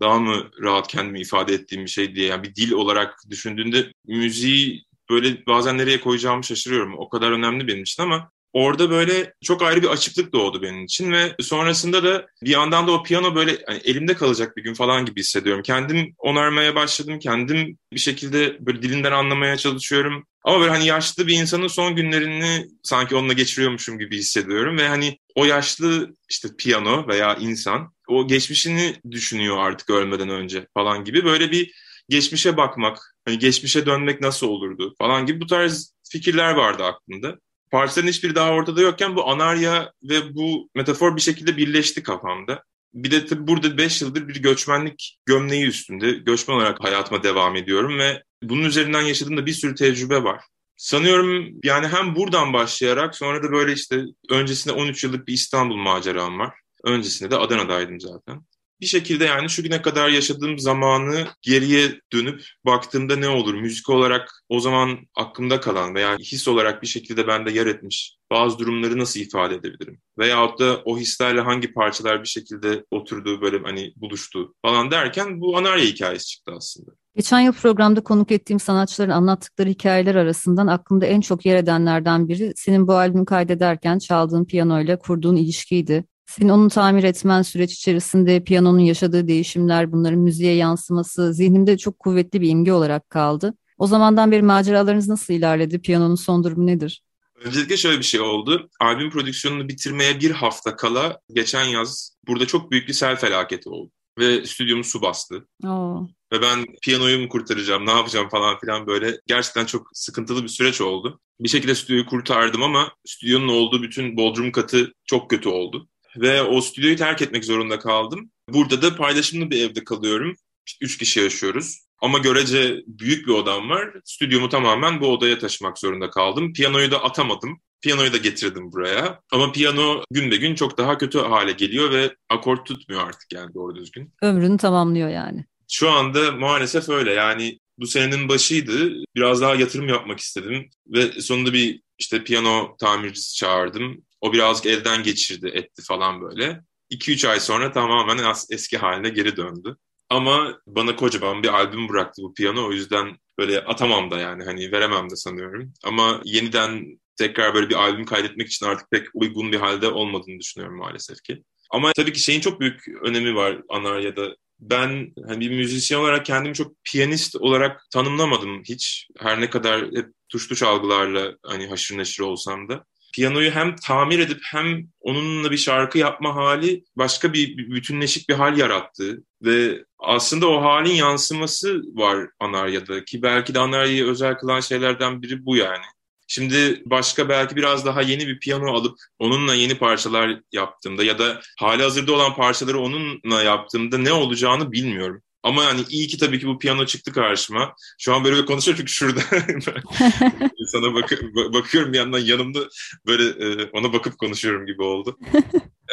daha 0.00 0.18
mı 0.18 0.50
rahat 0.62 0.88
kendimi 0.88 1.20
ifade 1.20 1.54
ettiğim 1.54 1.84
bir 1.84 1.90
şey 1.90 2.14
diye 2.14 2.26
yani 2.26 2.42
bir 2.42 2.54
dil 2.54 2.72
olarak 2.72 3.18
düşündüğünde 3.30 3.92
müziği 4.06 4.84
böyle 5.10 5.46
bazen 5.46 5.78
nereye 5.78 6.00
koyacağımı 6.00 6.44
şaşırıyorum. 6.44 6.94
O 6.98 7.08
kadar 7.08 7.32
önemli 7.32 7.68
benim 7.68 7.82
için 7.82 8.02
ama 8.02 8.30
orada 8.52 8.90
böyle 8.90 9.34
çok 9.44 9.62
ayrı 9.62 9.82
bir 9.82 9.88
açıklık 9.88 10.32
doğdu 10.32 10.62
benim 10.62 10.84
için 10.84 11.12
ve 11.12 11.34
sonrasında 11.40 12.04
da 12.04 12.26
bir 12.42 12.50
yandan 12.50 12.86
da 12.86 12.92
o 12.92 13.02
piyano 13.02 13.34
böyle 13.34 13.58
hani 13.66 13.78
elimde 13.84 14.14
kalacak 14.14 14.56
bir 14.56 14.62
gün 14.62 14.74
falan 14.74 15.06
gibi 15.06 15.20
hissediyorum. 15.20 15.62
Kendim 15.62 16.14
onarmaya 16.18 16.74
başladım. 16.74 17.18
Kendim 17.18 17.78
bir 17.92 18.00
şekilde 18.00 18.56
böyle 18.66 18.82
dilinden 18.82 19.12
anlamaya 19.12 19.56
çalışıyorum. 19.56 20.26
Ama 20.44 20.60
böyle 20.60 20.70
hani 20.70 20.86
yaşlı 20.86 21.26
bir 21.26 21.34
insanın 21.34 21.66
son 21.66 21.96
günlerini 21.96 22.66
sanki 22.82 23.16
onunla 23.16 23.32
geçiriyormuşum 23.32 23.98
gibi 23.98 24.18
hissediyorum 24.18 24.78
ve 24.78 24.88
hani 24.88 25.18
o 25.34 25.44
yaşlı 25.44 26.14
işte 26.30 26.48
piyano 26.58 27.08
veya 27.08 27.34
insan 27.34 27.92
o 28.08 28.26
geçmişini 28.26 28.96
düşünüyor 29.10 29.58
artık 29.58 29.90
ölmeden 29.90 30.28
önce 30.28 30.66
falan 30.74 31.04
gibi 31.04 31.24
böyle 31.24 31.50
bir 31.50 31.72
geçmişe 32.08 32.56
bakmak, 32.56 33.16
hani 33.24 33.38
geçmişe 33.38 33.86
dönmek 33.86 34.20
nasıl 34.20 34.48
olurdu 34.48 34.94
falan 34.98 35.26
gibi 35.26 35.40
bu 35.40 35.46
tarz 35.46 35.94
fikirler 36.10 36.54
vardı 36.54 36.84
aklımda. 36.84 37.38
Parçaların 37.70 38.08
hiçbiri 38.08 38.34
daha 38.34 38.50
ortada 38.50 38.80
yokken 38.80 39.16
bu 39.16 39.30
anarya 39.30 39.92
ve 40.02 40.34
bu 40.34 40.70
metafor 40.74 41.16
bir 41.16 41.20
şekilde 41.20 41.56
birleşti 41.56 42.02
kafamda. 42.02 42.62
Bir 42.94 43.10
de 43.10 43.26
tabii 43.26 43.46
burada 43.46 43.78
5 43.78 44.02
yıldır 44.02 44.28
bir 44.28 44.42
göçmenlik 44.42 45.18
gömleği 45.26 45.66
üstünde 45.66 46.10
göçmen 46.12 46.54
olarak 46.54 46.84
hayatıma 46.84 47.22
devam 47.22 47.56
ediyorum 47.56 47.98
ve 47.98 48.22
bunun 48.42 48.64
üzerinden 48.64 49.02
yaşadığım 49.02 49.36
da 49.36 49.46
bir 49.46 49.52
sürü 49.52 49.74
tecrübe 49.74 50.22
var. 50.22 50.44
Sanıyorum 50.76 51.46
yani 51.64 51.88
hem 51.88 52.16
buradan 52.16 52.52
başlayarak 52.52 53.16
sonra 53.16 53.42
da 53.42 53.52
böyle 53.52 53.72
işte 53.72 54.04
öncesinde 54.30 54.74
13 54.74 55.04
yıllık 55.04 55.28
bir 55.28 55.32
İstanbul 55.32 55.76
maceram 55.76 56.38
var. 56.38 56.54
Öncesinde 56.84 57.30
de 57.30 57.36
Adana'daydım 57.36 58.00
zaten 58.00 58.42
bir 58.80 58.86
şekilde 58.86 59.24
yani 59.24 59.50
şu 59.50 59.62
güne 59.62 59.82
kadar 59.82 60.08
yaşadığım 60.08 60.58
zamanı 60.58 61.26
geriye 61.42 62.00
dönüp 62.12 62.44
baktığımda 62.66 63.16
ne 63.16 63.28
olur? 63.28 63.54
Müzik 63.54 63.90
olarak 63.90 64.42
o 64.48 64.60
zaman 64.60 64.98
aklımda 65.14 65.60
kalan 65.60 65.94
veya 65.94 66.16
his 66.16 66.48
olarak 66.48 66.82
bir 66.82 66.86
şekilde 66.86 67.26
bende 67.26 67.52
yer 67.52 67.66
etmiş 67.66 68.16
bazı 68.30 68.58
durumları 68.58 68.98
nasıl 68.98 69.20
ifade 69.20 69.54
edebilirim? 69.54 70.00
Veyahut 70.18 70.60
da 70.60 70.82
o 70.84 70.98
hislerle 70.98 71.40
hangi 71.40 71.72
parçalar 71.72 72.22
bir 72.22 72.28
şekilde 72.28 72.84
oturdu 72.90 73.40
böyle 73.40 73.58
hani 73.58 73.92
buluştu 73.96 74.54
falan 74.62 74.90
derken 74.90 75.40
bu 75.40 75.56
Anarya 75.56 75.84
hikayesi 75.84 76.26
çıktı 76.26 76.52
aslında. 76.56 76.90
Geçen 77.16 77.40
yıl 77.40 77.52
programda 77.52 78.00
konuk 78.00 78.32
ettiğim 78.32 78.60
sanatçıların 78.60 79.10
anlattıkları 79.10 79.68
hikayeler 79.68 80.14
arasından 80.14 80.66
aklımda 80.66 81.06
en 81.06 81.20
çok 81.20 81.46
yer 81.46 81.56
edenlerden 81.56 82.28
biri 82.28 82.52
senin 82.56 82.88
bu 82.88 82.92
albümü 82.92 83.24
kaydederken 83.24 83.98
çaldığın 83.98 84.44
piyanoyla 84.44 84.98
kurduğun 84.98 85.36
ilişkiydi. 85.36 86.04
Senin 86.26 86.48
onu 86.48 86.68
tamir 86.68 87.04
etmen 87.04 87.42
süreç 87.42 87.72
içerisinde 87.72 88.44
piyanonun 88.44 88.78
yaşadığı 88.78 89.28
değişimler, 89.28 89.92
bunların 89.92 90.18
müziğe 90.18 90.54
yansıması 90.54 91.34
zihnimde 91.34 91.78
çok 91.78 91.98
kuvvetli 91.98 92.40
bir 92.40 92.48
imge 92.48 92.72
olarak 92.72 93.10
kaldı. 93.10 93.54
O 93.78 93.86
zamandan 93.86 94.32
beri 94.32 94.42
maceralarınız 94.42 95.08
nasıl 95.08 95.34
ilerledi? 95.34 95.80
Piyanonun 95.80 96.14
son 96.14 96.44
durumu 96.44 96.66
nedir? 96.66 97.02
Öncelikle 97.44 97.76
şöyle 97.76 97.98
bir 97.98 98.04
şey 98.04 98.20
oldu. 98.20 98.68
Albüm 98.80 99.10
prodüksiyonunu 99.10 99.68
bitirmeye 99.68 100.20
bir 100.20 100.30
hafta 100.30 100.76
kala 100.76 101.20
geçen 101.34 101.64
yaz 101.64 102.16
burada 102.26 102.46
çok 102.46 102.70
büyük 102.70 102.88
bir 102.88 102.92
sel 102.92 103.16
felaketi 103.16 103.68
oldu. 103.68 103.90
Ve 104.18 104.46
stüdyomu 104.46 104.84
su 104.84 105.02
bastı. 105.02 105.48
Oo. 105.64 106.08
Ve 106.32 106.42
ben 106.42 106.64
piyanoyu 106.82 107.18
mu 107.18 107.28
kurtaracağım, 107.28 107.86
ne 107.86 107.90
yapacağım 107.90 108.28
falan 108.28 108.58
filan 108.58 108.86
böyle 108.86 109.20
gerçekten 109.26 109.64
çok 109.64 109.86
sıkıntılı 109.92 110.42
bir 110.42 110.48
süreç 110.48 110.80
oldu. 110.80 111.20
Bir 111.40 111.48
şekilde 111.48 111.74
stüdyoyu 111.74 112.06
kurtardım 112.06 112.62
ama 112.62 112.92
stüdyonun 113.04 113.48
olduğu 113.48 113.82
bütün 113.82 114.16
bodrum 114.16 114.52
katı 114.52 114.92
çok 115.04 115.30
kötü 115.30 115.48
oldu 115.48 115.88
ve 116.20 116.42
o 116.42 116.60
stüdyoyu 116.60 116.96
terk 116.96 117.22
etmek 117.22 117.44
zorunda 117.44 117.78
kaldım. 117.78 118.30
Burada 118.48 118.82
da 118.82 118.96
paylaşımlı 118.96 119.50
bir 119.50 119.70
evde 119.70 119.84
kalıyorum. 119.84 120.36
İşte 120.66 120.84
üç 120.84 120.98
kişi 120.98 121.20
yaşıyoruz. 121.20 121.86
Ama 122.02 122.18
görece 122.18 122.82
büyük 122.86 123.26
bir 123.26 123.32
odam 123.32 123.70
var. 123.70 123.90
Stüdyomu 124.04 124.48
tamamen 124.48 125.00
bu 125.00 125.06
odaya 125.08 125.38
taşımak 125.38 125.78
zorunda 125.78 126.10
kaldım. 126.10 126.52
Piyanoyu 126.52 126.90
da 126.90 127.04
atamadım. 127.04 127.60
Piyanoyu 127.80 128.12
da 128.12 128.16
getirdim 128.16 128.72
buraya. 128.72 129.20
Ama 129.32 129.52
piyano 129.52 130.02
gün 130.10 130.30
be 130.30 130.36
gün 130.36 130.54
çok 130.54 130.78
daha 130.78 130.98
kötü 130.98 131.18
hale 131.18 131.52
geliyor 131.52 131.90
ve 131.90 132.16
akort 132.28 132.66
tutmuyor 132.66 133.08
artık 133.08 133.32
yani 133.32 133.54
doğru 133.54 133.74
düzgün. 133.76 134.12
Ömrünü 134.22 134.58
tamamlıyor 134.58 135.08
yani. 135.08 135.44
Şu 135.70 135.90
anda 135.90 136.32
maalesef 136.32 136.88
öyle. 136.88 137.12
Yani 137.12 137.58
bu 137.78 137.86
senenin 137.86 138.28
başıydı. 138.28 139.02
Biraz 139.16 139.40
daha 139.40 139.54
yatırım 139.54 139.88
yapmak 139.88 140.20
istedim. 140.20 140.70
Ve 140.86 141.20
sonunda 141.20 141.52
bir 141.52 141.80
işte 141.98 142.24
piyano 142.24 142.76
tamircisi 142.76 143.34
çağırdım. 143.36 144.05
O 144.20 144.32
birazcık 144.32 144.66
elden 144.66 145.02
geçirdi, 145.02 145.48
etti 145.54 145.82
falan 145.82 146.20
böyle. 146.20 146.60
2-3 146.90 147.28
ay 147.28 147.40
sonra 147.40 147.72
tamamen 147.72 148.34
eski 148.50 148.78
haline 148.78 149.08
geri 149.08 149.36
döndü. 149.36 149.76
Ama 150.10 150.60
bana 150.66 150.96
kocaman 150.96 151.42
bir 151.42 151.48
albüm 151.48 151.88
bıraktı 151.88 152.22
bu 152.22 152.34
piyano. 152.34 152.66
O 152.68 152.72
yüzden 152.72 153.16
böyle 153.38 153.64
atamam 153.64 154.10
da 154.10 154.18
yani 154.18 154.44
hani 154.44 154.72
veremem 154.72 155.10
de 155.10 155.16
sanıyorum. 155.16 155.72
Ama 155.84 156.20
yeniden 156.24 157.00
tekrar 157.16 157.54
böyle 157.54 157.68
bir 157.68 157.74
albüm 157.74 158.04
kaydetmek 158.04 158.48
için 158.48 158.66
artık 158.66 158.90
pek 158.90 159.06
uygun 159.14 159.52
bir 159.52 159.58
halde 159.58 159.88
olmadığını 159.88 160.40
düşünüyorum 160.40 160.78
maalesef 160.78 161.22
ki. 161.22 161.42
Ama 161.70 161.92
tabii 161.92 162.12
ki 162.12 162.20
şeyin 162.20 162.40
çok 162.40 162.60
büyük 162.60 162.88
önemi 163.02 163.34
var 163.34 163.62
Anarya'da. 163.68 164.36
ben 164.60 165.12
hani 165.28 165.40
bir 165.40 165.56
müzisyen 165.56 165.98
olarak 165.98 166.26
kendimi 166.26 166.54
çok 166.54 166.72
piyanist 166.84 167.36
olarak 167.36 167.80
tanımlamadım 167.90 168.62
hiç. 168.62 169.08
Her 169.18 169.40
ne 169.40 169.50
kadar 169.50 169.82
hep 169.94 170.06
tuşlu 170.28 170.56
çalgılarla 170.56 171.36
hani 171.42 171.66
haşır 171.66 171.98
neşir 171.98 172.22
olsam 172.22 172.68
da. 172.68 172.84
Piyanoyu 173.16 173.50
hem 173.50 173.76
tamir 173.76 174.18
edip 174.18 174.40
hem 174.42 174.88
onunla 175.00 175.50
bir 175.50 175.56
şarkı 175.56 175.98
yapma 175.98 176.36
hali 176.36 176.84
başka 176.96 177.32
bir 177.32 177.56
bütünleşik 177.56 178.28
bir 178.28 178.34
hal 178.34 178.58
yarattı. 178.58 179.24
Ve 179.42 179.84
aslında 179.98 180.48
o 180.48 180.62
halin 180.62 180.94
yansıması 180.94 181.82
var 181.94 182.28
Anarya'da 182.40 183.04
ki 183.04 183.22
belki 183.22 183.54
de 183.54 183.58
Anarya'yı 183.58 184.06
özel 184.06 184.34
kılan 184.34 184.60
şeylerden 184.60 185.22
biri 185.22 185.46
bu 185.46 185.56
yani. 185.56 185.84
Şimdi 186.26 186.82
başka 186.86 187.28
belki 187.28 187.56
biraz 187.56 187.86
daha 187.86 188.02
yeni 188.02 188.26
bir 188.26 188.38
piyano 188.38 188.72
alıp 188.72 188.98
onunla 189.18 189.54
yeni 189.54 189.78
parçalar 189.78 190.40
yaptığımda 190.52 191.04
ya 191.04 191.18
da 191.18 191.40
hali 191.58 191.82
hazırda 191.82 192.12
olan 192.12 192.34
parçaları 192.34 192.80
onunla 192.80 193.42
yaptığımda 193.42 193.98
ne 193.98 194.12
olacağını 194.12 194.72
bilmiyorum. 194.72 195.22
Ama 195.46 195.64
yani 195.64 195.80
iyi 195.90 196.06
ki 196.06 196.18
tabii 196.18 196.40
ki 196.40 196.46
bu 196.46 196.58
piyano 196.58 196.86
çıktı 196.86 197.12
karşıma. 197.12 197.74
Şu 197.98 198.14
an 198.14 198.24
böyle 198.24 198.44
konuşuyorum 198.44 198.78
çünkü 198.78 198.92
şurada 198.92 199.20
sana 200.66 200.94
bak 200.94 201.10
bakıyorum 201.54 201.92
bir 201.92 201.98
yandan 201.98 202.18
yanımda 202.18 202.58
böyle 203.06 203.24
e, 203.24 203.70
ona 203.72 203.92
bakıp 203.92 204.18
konuşuyorum 204.18 204.66
gibi 204.66 204.82
oldu. 204.82 205.18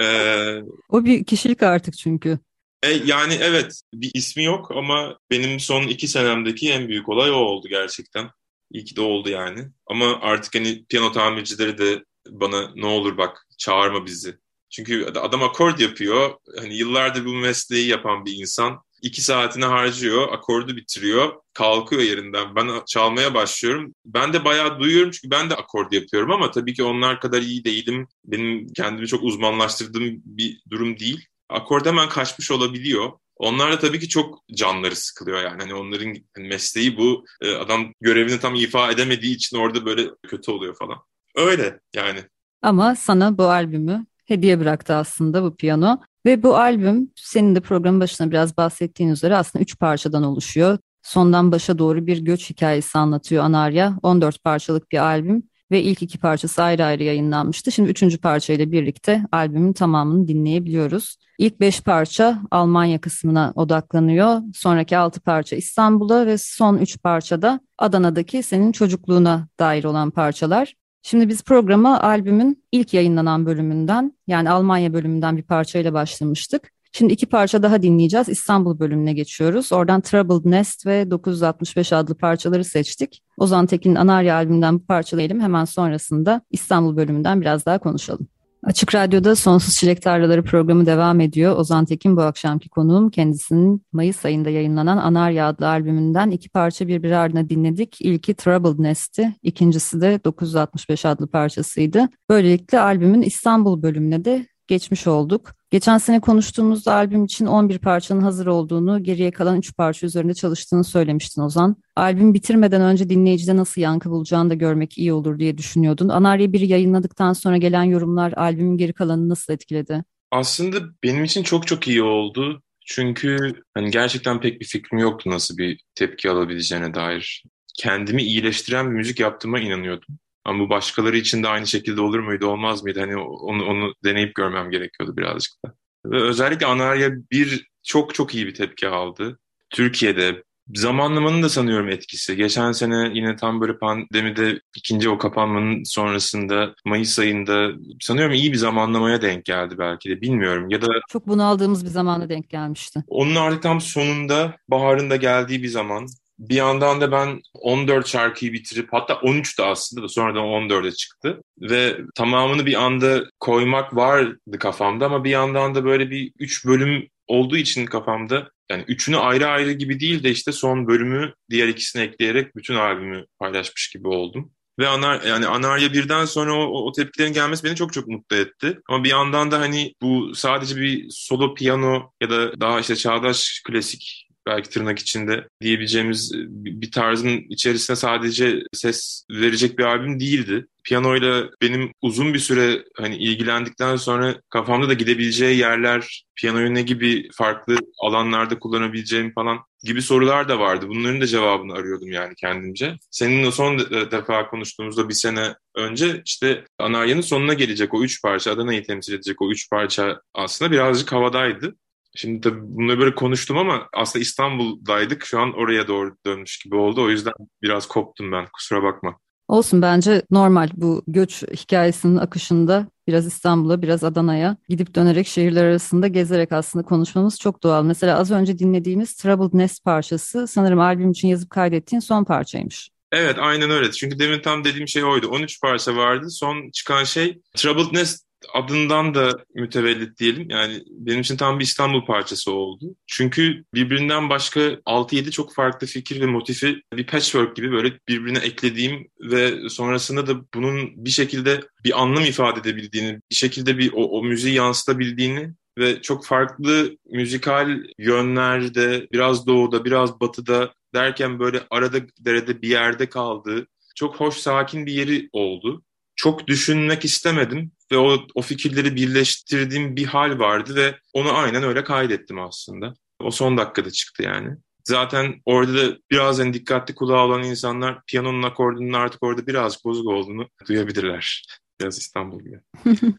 Ee, 0.01 0.61
o 0.89 1.05
bir 1.05 1.25
kişilik 1.25 1.63
artık 1.63 1.97
çünkü. 1.97 2.39
E, 2.83 2.91
yani 2.91 3.37
evet 3.41 3.81
bir 3.93 4.11
ismi 4.13 4.43
yok 4.43 4.71
ama 4.71 5.17
benim 5.31 5.59
son 5.59 5.83
iki 5.83 6.07
senemdeki 6.07 6.71
en 6.71 6.87
büyük 6.87 7.09
olay 7.09 7.31
o 7.31 7.35
oldu 7.35 7.67
gerçekten. 7.67 8.29
İyi 8.71 8.85
ki 8.85 8.95
de 8.95 9.01
oldu 9.01 9.29
yani. 9.29 9.67
Ama 9.87 10.19
artık 10.21 10.55
hani 10.55 10.85
piyano 10.85 11.11
tamircileri 11.11 11.77
de 11.77 12.03
bana 12.29 12.71
ne 12.75 12.85
olur 12.85 13.17
bak 13.17 13.47
çağırma 13.57 14.05
bizi. 14.05 14.37
Çünkü 14.69 15.05
adam 15.05 15.43
akord 15.43 15.79
yapıyor. 15.79 16.31
Hani 16.59 16.77
yıllardır 16.77 17.25
bu 17.25 17.33
mesleği 17.33 17.87
yapan 17.87 18.25
bir 18.25 18.33
insan 18.33 18.81
iki 19.03 19.21
saatini 19.21 19.65
harcıyor, 19.65 20.33
akordu 20.33 20.75
bitiriyor, 20.75 21.33
kalkıyor 21.53 22.01
yerinden. 22.01 22.55
Ben 22.55 22.69
çalmaya 22.87 23.33
başlıyorum. 23.33 23.95
Ben 24.05 24.33
de 24.33 24.45
bayağı 24.45 24.79
duyuyorum 24.79 25.11
çünkü 25.11 25.31
ben 25.31 25.49
de 25.49 25.55
akord 25.55 25.91
yapıyorum 25.91 26.31
ama 26.31 26.51
tabii 26.51 26.73
ki 26.73 26.83
onlar 26.83 27.19
kadar 27.19 27.41
iyi 27.41 27.63
değilim. 27.63 28.07
Benim 28.25 28.67
kendimi 28.67 29.07
çok 29.07 29.23
uzmanlaştırdığım 29.23 30.21
bir 30.25 30.61
durum 30.69 30.99
değil. 30.99 31.25
Akord 31.49 31.85
hemen 31.85 32.09
kaçmış 32.09 32.51
olabiliyor. 32.51 33.11
Onlar 33.35 33.71
da 33.71 33.79
tabii 33.79 33.99
ki 33.99 34.09
çok 34.09 34.43
canları 34.53 34.95
sıkılıyor 34.95 35.43
yani. 35.43 35.61
Hani 35.61 35.73
onların 35.73 36.15
hani 36.35 36.47
mesleği 36.47 36.97
bu. 36.97 37.25
Ee, 37.41 37.55
adam 37.55 37.93
görevini 38.01 38.39
tam 38.39 38.55
ifa 38.55 38.91
edemediği 38.91 39.35
için 39.35 39.57
orada 39.57 39.85
böyle 39.85 40.09
kötü 40.27 40.51
oluyor 40.51 40.75
falan. 40.75 40.97
Öyle 41.35 41.79
yani. 41.95 42.19
Ama 42.61 42.95
sana 42.95 43.37
bu 43.37 43.43
albümü 43.43 44.05
hediye 44.25 44.59
bıraktı 44.59 44.95
aslında 44.95 45.43
bu 45.43 45.55
piyano. 45.55 46.01
Ve 46.25 46.43
bu 46.43 46.57
albüm 46.57 47.11
senin 47.15 47.55
de 47.55 47.59
programın 47.59 47.99
başına 47.99 48.31
biraz 48.31 48.57
bahsettiğin 48.57 49.09
üzere 49.09 49.35
aslında 49.35 49.63
üç 49.63 49.79
parçadan 49.79 50.23
oluşuyor. 50.23 50.77
Sondan 51.01 51.51
başa 51.51 51.77
doğru 51.77 52.07
bir 52.07 52.17
göç 52.17 52.49
hikayesi 52.49 52.97
anlatıyor 52.97 53.43
Anarya. 53.43 53.99
14 54.03 54.43
parçalık 54.43 54.91
bir 54.91 54.97
albüm 54.97 55.43
ve 55.71 55.83
ilk 55.83 56.01
iki 56.01 56.19
parçası 56.19 56.63
ayrı 56.63 56.85
ayrı 56.85 57.03
yayınlanmıştı. 57.03 57.71
Şimdi 57.71 57.89
üçüncü 57.89 58.17
parçayla 58.17 58.71
birlikte 58.71 59.25
albümün 59.31 59.73
tamamını 59.73 60.27
dinleyebiliyoruz. 60.27 61.17
İlk 61.37 61.59
beş 61.59 61.81
parça 61.81 62.41
Almanya 62.51 63.01
kısmına 63.01 63.53
odaklanıyor. 63.55 64.41
Sonraki 64.53 64.97
altı 64.97 65.21
parça 65.21 65.55
İstanbul'a 65.55 66.25
ve 66.25 66.37
son 66.37 66.77
üç 66.77 67.01
parça 67.01 67.41
da 67.41 67.59
Adana'daki 67.77 68.43
senin 68.43 68.71
çocukluğuna 68.71 69.47
dair 69.59 69.83
olan 69.83 70.11
parçalar. 70.11 70.73
Şimdi 71.05 71.29
biz 71.29 71.43
programa 71.43 71.99
albümün 72.01 72.63
ilk 72.71 72.93
yayınlanan 72.93 73.45
bölümünden 73.45 74.13
yani 74.27 74.49
Almanya 74.49 74.93
bölümünden 74.93 75.37
bir 75.37 75.43
parçayla 75.43 75.93
başlamıştık. 75.93 76.71
Şimdi 76.91 77.13
iki 77.13 77.25
parça 77.25 77.63
daha 77.63 77.81
dinleyeceğiz. 77.81 78.29
İstanbul 78.29 78.79
bölümüne 78.79 79.13
geçiyoruz. 79.13 79.71
Oradan 79.71 80.01
Troubled 80.01 80.51
Nest 80.51 80.85
ve 80.85 81.11
965 81.11 81.93
adlı 81.93 82.15
parçaları 82.15 82.63
seçtik. 82.63 83.23
Ozan 83.37 83.65
Tekin'in 83.65 83.95
Anarya 83.95 84.35
albümünden 84.35 84.75
bu 84.75 84.85
parçalayalım. 84.85 85.39
Hemen 85.39 85.65
sonrasında 85.65 86.41
İstanbul 86.51 86.97
bölümünden 86.97 87.41
biraz 87.41 87.65
daha 87.65 87.79
konuşalım. 87.79 88.27
Açık 88.63 88.95
Radyo'da 88.95 89.35
Sonsuz 89.35 89.75
Çilek 89.75 90.01
Tarlaları 90.01 90.43
programı 90.43 90.85
devam 90.85 91.19
ediyor. 91.19 91.57
Ozan 91.57 91.85
Tekin 91.85 92.17
bu 92.17 92.21
akşamki 92.21 92.69
konuğum. 92.69 93.09
Kendisinin 93.09 93.85
Mayıs 93.93 94.25
ayında 94.25 94.49
yayınlanan 94.49 94.97
Anarya 94.97 95.47
adlı 95.47 95.67
albümünden 95.67 96.31
iki 96.31 96.49
parça 96.49 96.87
birbiri 96.87 97.17
ardına 97.17 97.49
dinledik. 97.49 98.01
İlki 98.01 98.33
Troubled 98.33 98.83
Nest'i, 98.83 99.35
ikincisi 99.43 100.01
de 100.01 100.19
965 100.25 101.05
adlı 101.05 101.27
parçasıydı. 101.27 102.09
Böylelikle 102.29 102.79
albümün 102.79 103.21
İstanbul 103.21 103.81
bölümüne 103.81 104.25
de 104.25 104.47
geçmiş 104.67 105.07
olduk. 105.07 105.55
Geçen 105.71 105.97
sene 105.97 106.19
konuştuğumuzda 106.19 106.93
albüm 106.93 107.25
için 107.25 107.45
11 107.45 107.79
parçanın 107.79 108.21
hazır 108.21 108.47
olduğunu, 108.47 109.03
geriye 109.03 109.31
kalan 109.31 109.57
3 109.57 109.75
parça 109.77 110.07
üzerinde 110.07 110.33
çalıştığını 110.33 110.83
söylemiştin 110.83 111.41
Ozan. 111.41 111.75
Albüm 111.95 112.33
bitirmeden 112.33 112.81
önce 112.81 113.09
dinleyicide 113.09 113.55
nasıl 113.57 113.81
yankı 113.81 114.09
bulacağını 114.09 114.49
da 114.49 114.53
görmek 114.53 114.97
iyi 114.97 115.13
olur 115.13 115.39
diye 115.39 115.57
düşünüyordun. 115.57 116.09
Anarya 116.09 116.45
1'i 116.45 116.67
yayınladıktan 116.67 117.33
sonra 117.33 117.57
gelen 117.57 117.83
yorumlar 117.83 118.33
albümün 118.33 118.77
geri 118.77 118.93
kalanını 118.93 119.29
nasıl 119.29 119.53
etkiledi? 119.53 120.03
Aslında 120.31 120.77
benim 121.03 121.23
için 121.23 121.43
çok 121.43 121.67
çok 121.67 121.87
iyi 121.87 122.03
oldu. 122.03 122.61
Çünkü 122.85 123.53
hani 123.73 123.91
gerçekten 123.91 124.41
pek 124.41 124.61
bir 124.61 124.65
fikrim 124.65 124.99
yoktu 124.99 125.29
nasıl 125.29 125.57
bir 125.57 125.81
tepki 125.95 126.29
alabileceğine 126.29 126.93
dair. 126.93 127.43
Kendimi 127.79 128.23
iyileştiren 128.23 128.89
bir 128.89 128.95
müzik 128.95 129.19
yaptığıma 129.19 129.59
inanıyordum. 129.59 130.17
Ama 130.45 130.59
bu 130.59 130.69
başkaları 130.69 131.17
için 131.17 131.43
de 131.43 131.47
aynı 131.47 131.67
şekilde 131.67 132.01
olur 132.01 132.19
muydu, 132.19 132.47
olmaz 132.47 132.83
mıydı? 132.83 132.99
Hani 132.99 133.17
onu, 133.17 133.65
onu 133.65 133.93
deneyip 134.03 134.35
görmem 134.35 134.71
gerekiyordu 134.71 135.17
birazcık 135.17 135.53
da. 135.65 135.73
Ve 136.05 136.21
özellikle 136.21 136.65
Anarya 136.65 137.11
bir 137.31 137.67
çok 137.83 138.15
çok 138.15 138.35
iyi 138.35 138.47
bir 138.47 138.53
tepki 138.53 138.87
aldı. 138.87 139.39
Türkiye'de 139.69 140.43
zamanlamanın 140.73 141.43
da 141.43 141.49
sanıyorum 141.49 141.89
etkisi. 141.89 142.35
Geçen 142.35 142.71
sene 142.71 143.11
yine 143.13 143.35
tam 143.35 143.61
böyle 143.61 143.77
pandemide 143.77 144.61
ikinci 144.75 145.09
o 145.09 145.17
kapanmanın 145.17 145.83
sonrasında 145.83 146.75
Mayıs 146.85 147.19
ayında 147.19 147.71
sanıyorum 147.99 148.33
iyi 148.33 148.51
bir 148.51 148.57
zamanlamaya 148.57 149.21
denk 149.21 149.45
geldi 149.45 149.75
belki 149.77 150.09
de 150.09 150.21
bilmiyorum. 150.21 150.69
Ya 150.69 150.81
da 150.81 150.87
çok 151.09 151.27
bunaldığımız 151.27 151.85
bir 151.85 151.89
zamana 151.89 152.29
denk 152.29 152.49
gelmişti. 152.49 153.03
Onun 153.07 153.35
artık 153.35 153.63
tam 153.63 153.81
sonunda 153.81 154.55
baharın 154.67 155.09
da 155.09 155.15
geldiği 155.15 155.63
bir 155.63 155.67
zaman 155.67 156.07
bir 156.49 156.55
yandan 156.55 157.01
da 157.01 157.11
ben 157.11 157.41
14 157.53 158.07
şarkıyı 158.07 158.53
bitirip 158.53 158.87
hatta 158.91 159.15
13 159.15 159.59
de 159.59 159.63
aslında 159.63 160.03
da 160.03 160.07
sonradan 160.07 160.43
14'e 160.43 160.91
çıktı. 160.91 161.41
Ve 161.61 161.97
tamamını 162.15 162.65
bir 162.65 162.83
anda 162.83 163.23
koymak 163.39 163.95
vardı 163.95 164.59
kafamda 164.59 165.05
ama 165.05 165.23
bir 165.23 165.29
yandan 165.29 165.75
da 165.75 165.85
böyle 165.85 166.09
bir 166.09 166.31
3 166.39 166.65
bölüm 166.65 167.07
olduğu 167.27 167.57
için 167.57 167.85
kafamda 167.85 168.49
yani 168.71 168.83
üçünü 168.87 169.17
ayrı 169.17 169.47
ayrı 169.47 169.71
gibi 169.71 169.99
değil 169.99 170.23
de 170.23 170.31
işte 170.31 170.51
son 170.51 170.87
bölümü 170.87 171.33
diğer 171.49 171.67
ikisini 171.67 172.01
ekleyerek 172.01 172.55
bütün 172.55 172.75
albümü 172.75 173.25
paylaşmış 173.39 173.89
gibi 173.89 174.07
oldum. 174.07 174.51
Ve 174.79 174.87
Anar, 174.87 175.21
yani 175.21 175.47
Anarya 175.47 175.93
birden 175.93 176.25
sonra 176.25 176.53
o, 176.53 176.87
o 176.87 176.91
tepkilerin 176.91 177.33
gelmesi 177.33 177.63
beni 177.63 177.75
çok 177.75 177.93
çok 177.93 178.07
mutlu 178.07 178.35
etti. 178.35 178.79
Ama 178.89 179.03
bir 179.03 179.09
yandan 179.09 179.51
da 179.51 179.59
hani 179.59 179.93
bu 180.01 180.35
sadece 180.35 180.75
bir 180.75 181.05
solo 181.09 181.53
piyano 181.53 182.11
ya 182.21 182.29
da 182.29 182.59
daha 182.59 182.79
işte 182.79 182.95
çağdaş 182.95 183.61
klasik 183.67 184.27
belki 184.45 184.69
tırnak 184.69 184.99
içinde 184.99 185.47
diyebileceğimiz 185.61 186.33
e, 186.33 186.37
bir 186.49 186.91
tarzın 186.91 187.45
içerisine 187.49 187.95
sadece 187.95 188.63
ses 188.73 189.25
verecek 189.31 189.79
bir 189.79 189.83
albüm 189.83 190.19
değildi. 190.19 190.67
Piyanoyla 190.83 191.49
benim 191.61 191.91
uzun 192.01 192.33
bir 192.33 192.39
süre 192.39 192.83
hani 192.97 193.17
ilgilendikten 193.17 193.95
sonra 193.95 194.35
kafamda 194.49 194.89
da 194.89 194.93
gidebileceği 194.93 195.57
yerler, 195.57 196.25
piyanoyu 196.35 196.73
ne 196.73 196.81
gibi 196.81 197.29
farklı 197.33 197.77
alanlarda 198.01 198.59
kullanabileceğim 198.59 199.33
falan 199.33 199.59
gibi 199.83 200.01
sorular 200.01 200.49
da 200.49 200.59
vardı. 200.59 200.85
Bunların 200.89 201.21
da 201.21 201.27
cevabını 201.27 201.73
arıyordum 201.73 202.11
yani 202.11 202.35
kendimce. 202.35 202.97
Seninle 203.11 203.51
son 203.51 203.79
defa 204.11 204.47
konuştuğumuzda 204.47 205.09
bir 205.09 205.13
sene 205.13 205.55
önce 205.75 206.21
işte 206.25 206.65
Anarya'nın 206.79 207.21
sonuna 207.21 207.53
gelecek 207.53 207.93
o 207.93 208.03
üç 208.03 208.21
parça, 208.21 208.51
Adana'yı 208.51 208.83
temsil 208.83 209.13
edecek 209.13 209.41
o 209.41 209.51
üç 209.51 209.69
parça 209.69 210.21
aslında 210.33 210.71
birazcık 210.71 211.11
havadaydı. 211.11 211.75
Şimdi 212.15 212.41
tabii 212.41 212.59
bunları 212.61 212.99
böyle 212.99 213.15
konuştum 213.15 213.57
ama 213.57 213.87
aslında 213.93 214.23
İstanbul'daydık. 214.23 215.25
Şu 215.25 215.39
an 215.39 215.53
oraya 215.53 215.87
doğru 215.87 216.15
dönmüş 216.25 216.59
gibi 216.59 216.75
oldu. 216.75 217.03
O 217.03 217.09
yüzden 217.09 217.33
biraz 217.61 217.87
koptum 217.87 218.31
ben. 218.31 218.47
Kusura 218.53 218.83
bakma. 218.83 219.19
Olsun 219.47 219.81
bence 219.81 220.21
normal 220.31 220.69
bu 220.73 221.03
göç 221.07 221.43
hikayesinin 221.43 222.17
akışında 222.17 222.87
biraz 223.07 223.27
İstanbul'a 223.27 223.81
biraz 223.81 224.03
Adana'ya 224.03 224.57
gidip 224.69 224.95
dönerek 224.95 225.27
şehirler 225.27 225.63
arasında 225.63 226.07
gezerek 226.07 226.51
aslında 226.51 226.85
konuşmamız 226.85 227.39
çok 227.39 227.63
doğal. 227.63 227.83
Mesela 227.83 228.17
az 228.17 228.31
önce 228.31 228.59
dinlediğimiz 228.59 229.15
Troubled 229.15 229.59
Nest 229.59 229.83
parçası 229.83 230.47
sanırım 230.47 230.79
albüm 230.79 231.11
için 231.11 231.27
yazıp 231.27 231.49
kaydettiğin 231.49 231.99
son 231.99 232.23
parçaymış. 232.23 232.89
Evet 233.11 233.35
aynen 233.39 233.69
öyle. 233.69 233.91
Çünkü 233.91 234.19
demin 234.19 234.39
tam 234.39 234.63
dediğim 234.63 234.87
şey 234.87 235.03
oydu. 235.03 235.27
13 235.27 235.61
parça 235.61 235.95
vardı. 235.95 236.29
Son 236.29 236.69
çıkan 236.71 237.03
şey 237.03 237.41
Troubled 237.55 237.93
Nest 237.93 238.25
adından 238.53 239.15
da 239.15 239.31
mütevellit 239.55 240.19
diyelim. 240.19 240.49
Yani 240.49 240.83
benim 240.89 241.21
için 241.21 241.37
tam 241.37 241.59
bir 241.59 241.63
İstanbul 241.63 242.05
parçası 242.05 242.51
oldu. 242.51 242.95
Çünkü 243.07 243.63
birbirinden 243.73 244.29
başka 244.29 244.59
6-7 244.59 245.31
çok 245.31 245.53
farklı 245.53 245.87
fikir 245.87 246.21
ve 246.21 246.25
motifi 246.25 246.81
bir 246.93 247.07
patchwork 247.07 247.55
gibi 247.55 247.71
böyle 247.71 247.99
birbirine 248.07 248.39
eklediğim 248.39 249.07
ve 249.19 249.69
sonrasında 249.69 250.27
da 250.27 250.33
bunun 250.53 251.05
bir 251.05 251.09
şekilde 251.09 251.61
bir 251.83 252.01
anlam 252.01 252.23
ifade 252.23 252.59
edebildiğini, 252.59 253.19
bir 253.31 253.35
şekilde 253.35 253.77
bir 253.77 253.93
o, 253.93 254.03
o 254.03 254.23
müziği 254.23 254.55
yansıtabildiğini 254.55 255.53
ve 255.77 256.01
çok 256.01 256.25
farklı 256.25 256.97
müzikal 257.11 257.79
yönlerde 257.99 259.07
biraz 259.11 259.47
doğuda 259.47 259.85
biraz 259.85 260.19
batıda 260.19 260.73
derken 260.93 261.39
böyle 261.39 261.61
arada 261.69 261.97
derede 262.19 262.61
bir 262.61 262.69
yerde 262.69 263.09
kaldığı 263.09 263.67
çok 263.95 264.15
hoş 264.15 264.35
sakin 264.35 264.85
bir 264.85 264.93
yeri 264.93 265.29
oldu. 265.33 265.83
Çok 266.15 266.47
düşünmek 266.47 267.05
istemedim 267.05 267.71
ve 267.91 267.97
o, 267.97 268.17
o 268.35 268.41
fikirleri 268.41 268.95
birleştirdiğim 268.95 269.95
bir 269.95 270.05
hal 270.05 270.39
vardı 270.39 270.75
ve 270.75 270.95
onu 271.13 271.37
aynen 271.37 271.63
öyle 271.63 271.83
kaydettim 271.83 272.39
aslında. 272.39 272.93
O 273.19 273.31
son 273.31 273.57
dakikada 273.57 273.91
çıktı 273.91 274.23
yani. 274.23 274.57
Zaten 274.83 275.41
orada 275.45 275.73
da 275.73 275.97
biraz 276.11 276.39
en 276.39 276.53
dikkatli 276.53 276.95
kulağı 276.95 277.25
olan 277.25 277.43
insanlar 277.43 278.01
piyanonun 278.07 278.43
akordunun 278.43 278.93
artık 278.93 279.23
orada 279.23 279.47
birazcık 279.47 279.85
bozuk 279.85 280.07
olduğunu 280.07 280.47
duyabilirler. 280.67 281.45
Biraz 281.81 281.97
İstanbul 281.97 282.43
gibi. 282.43 282.59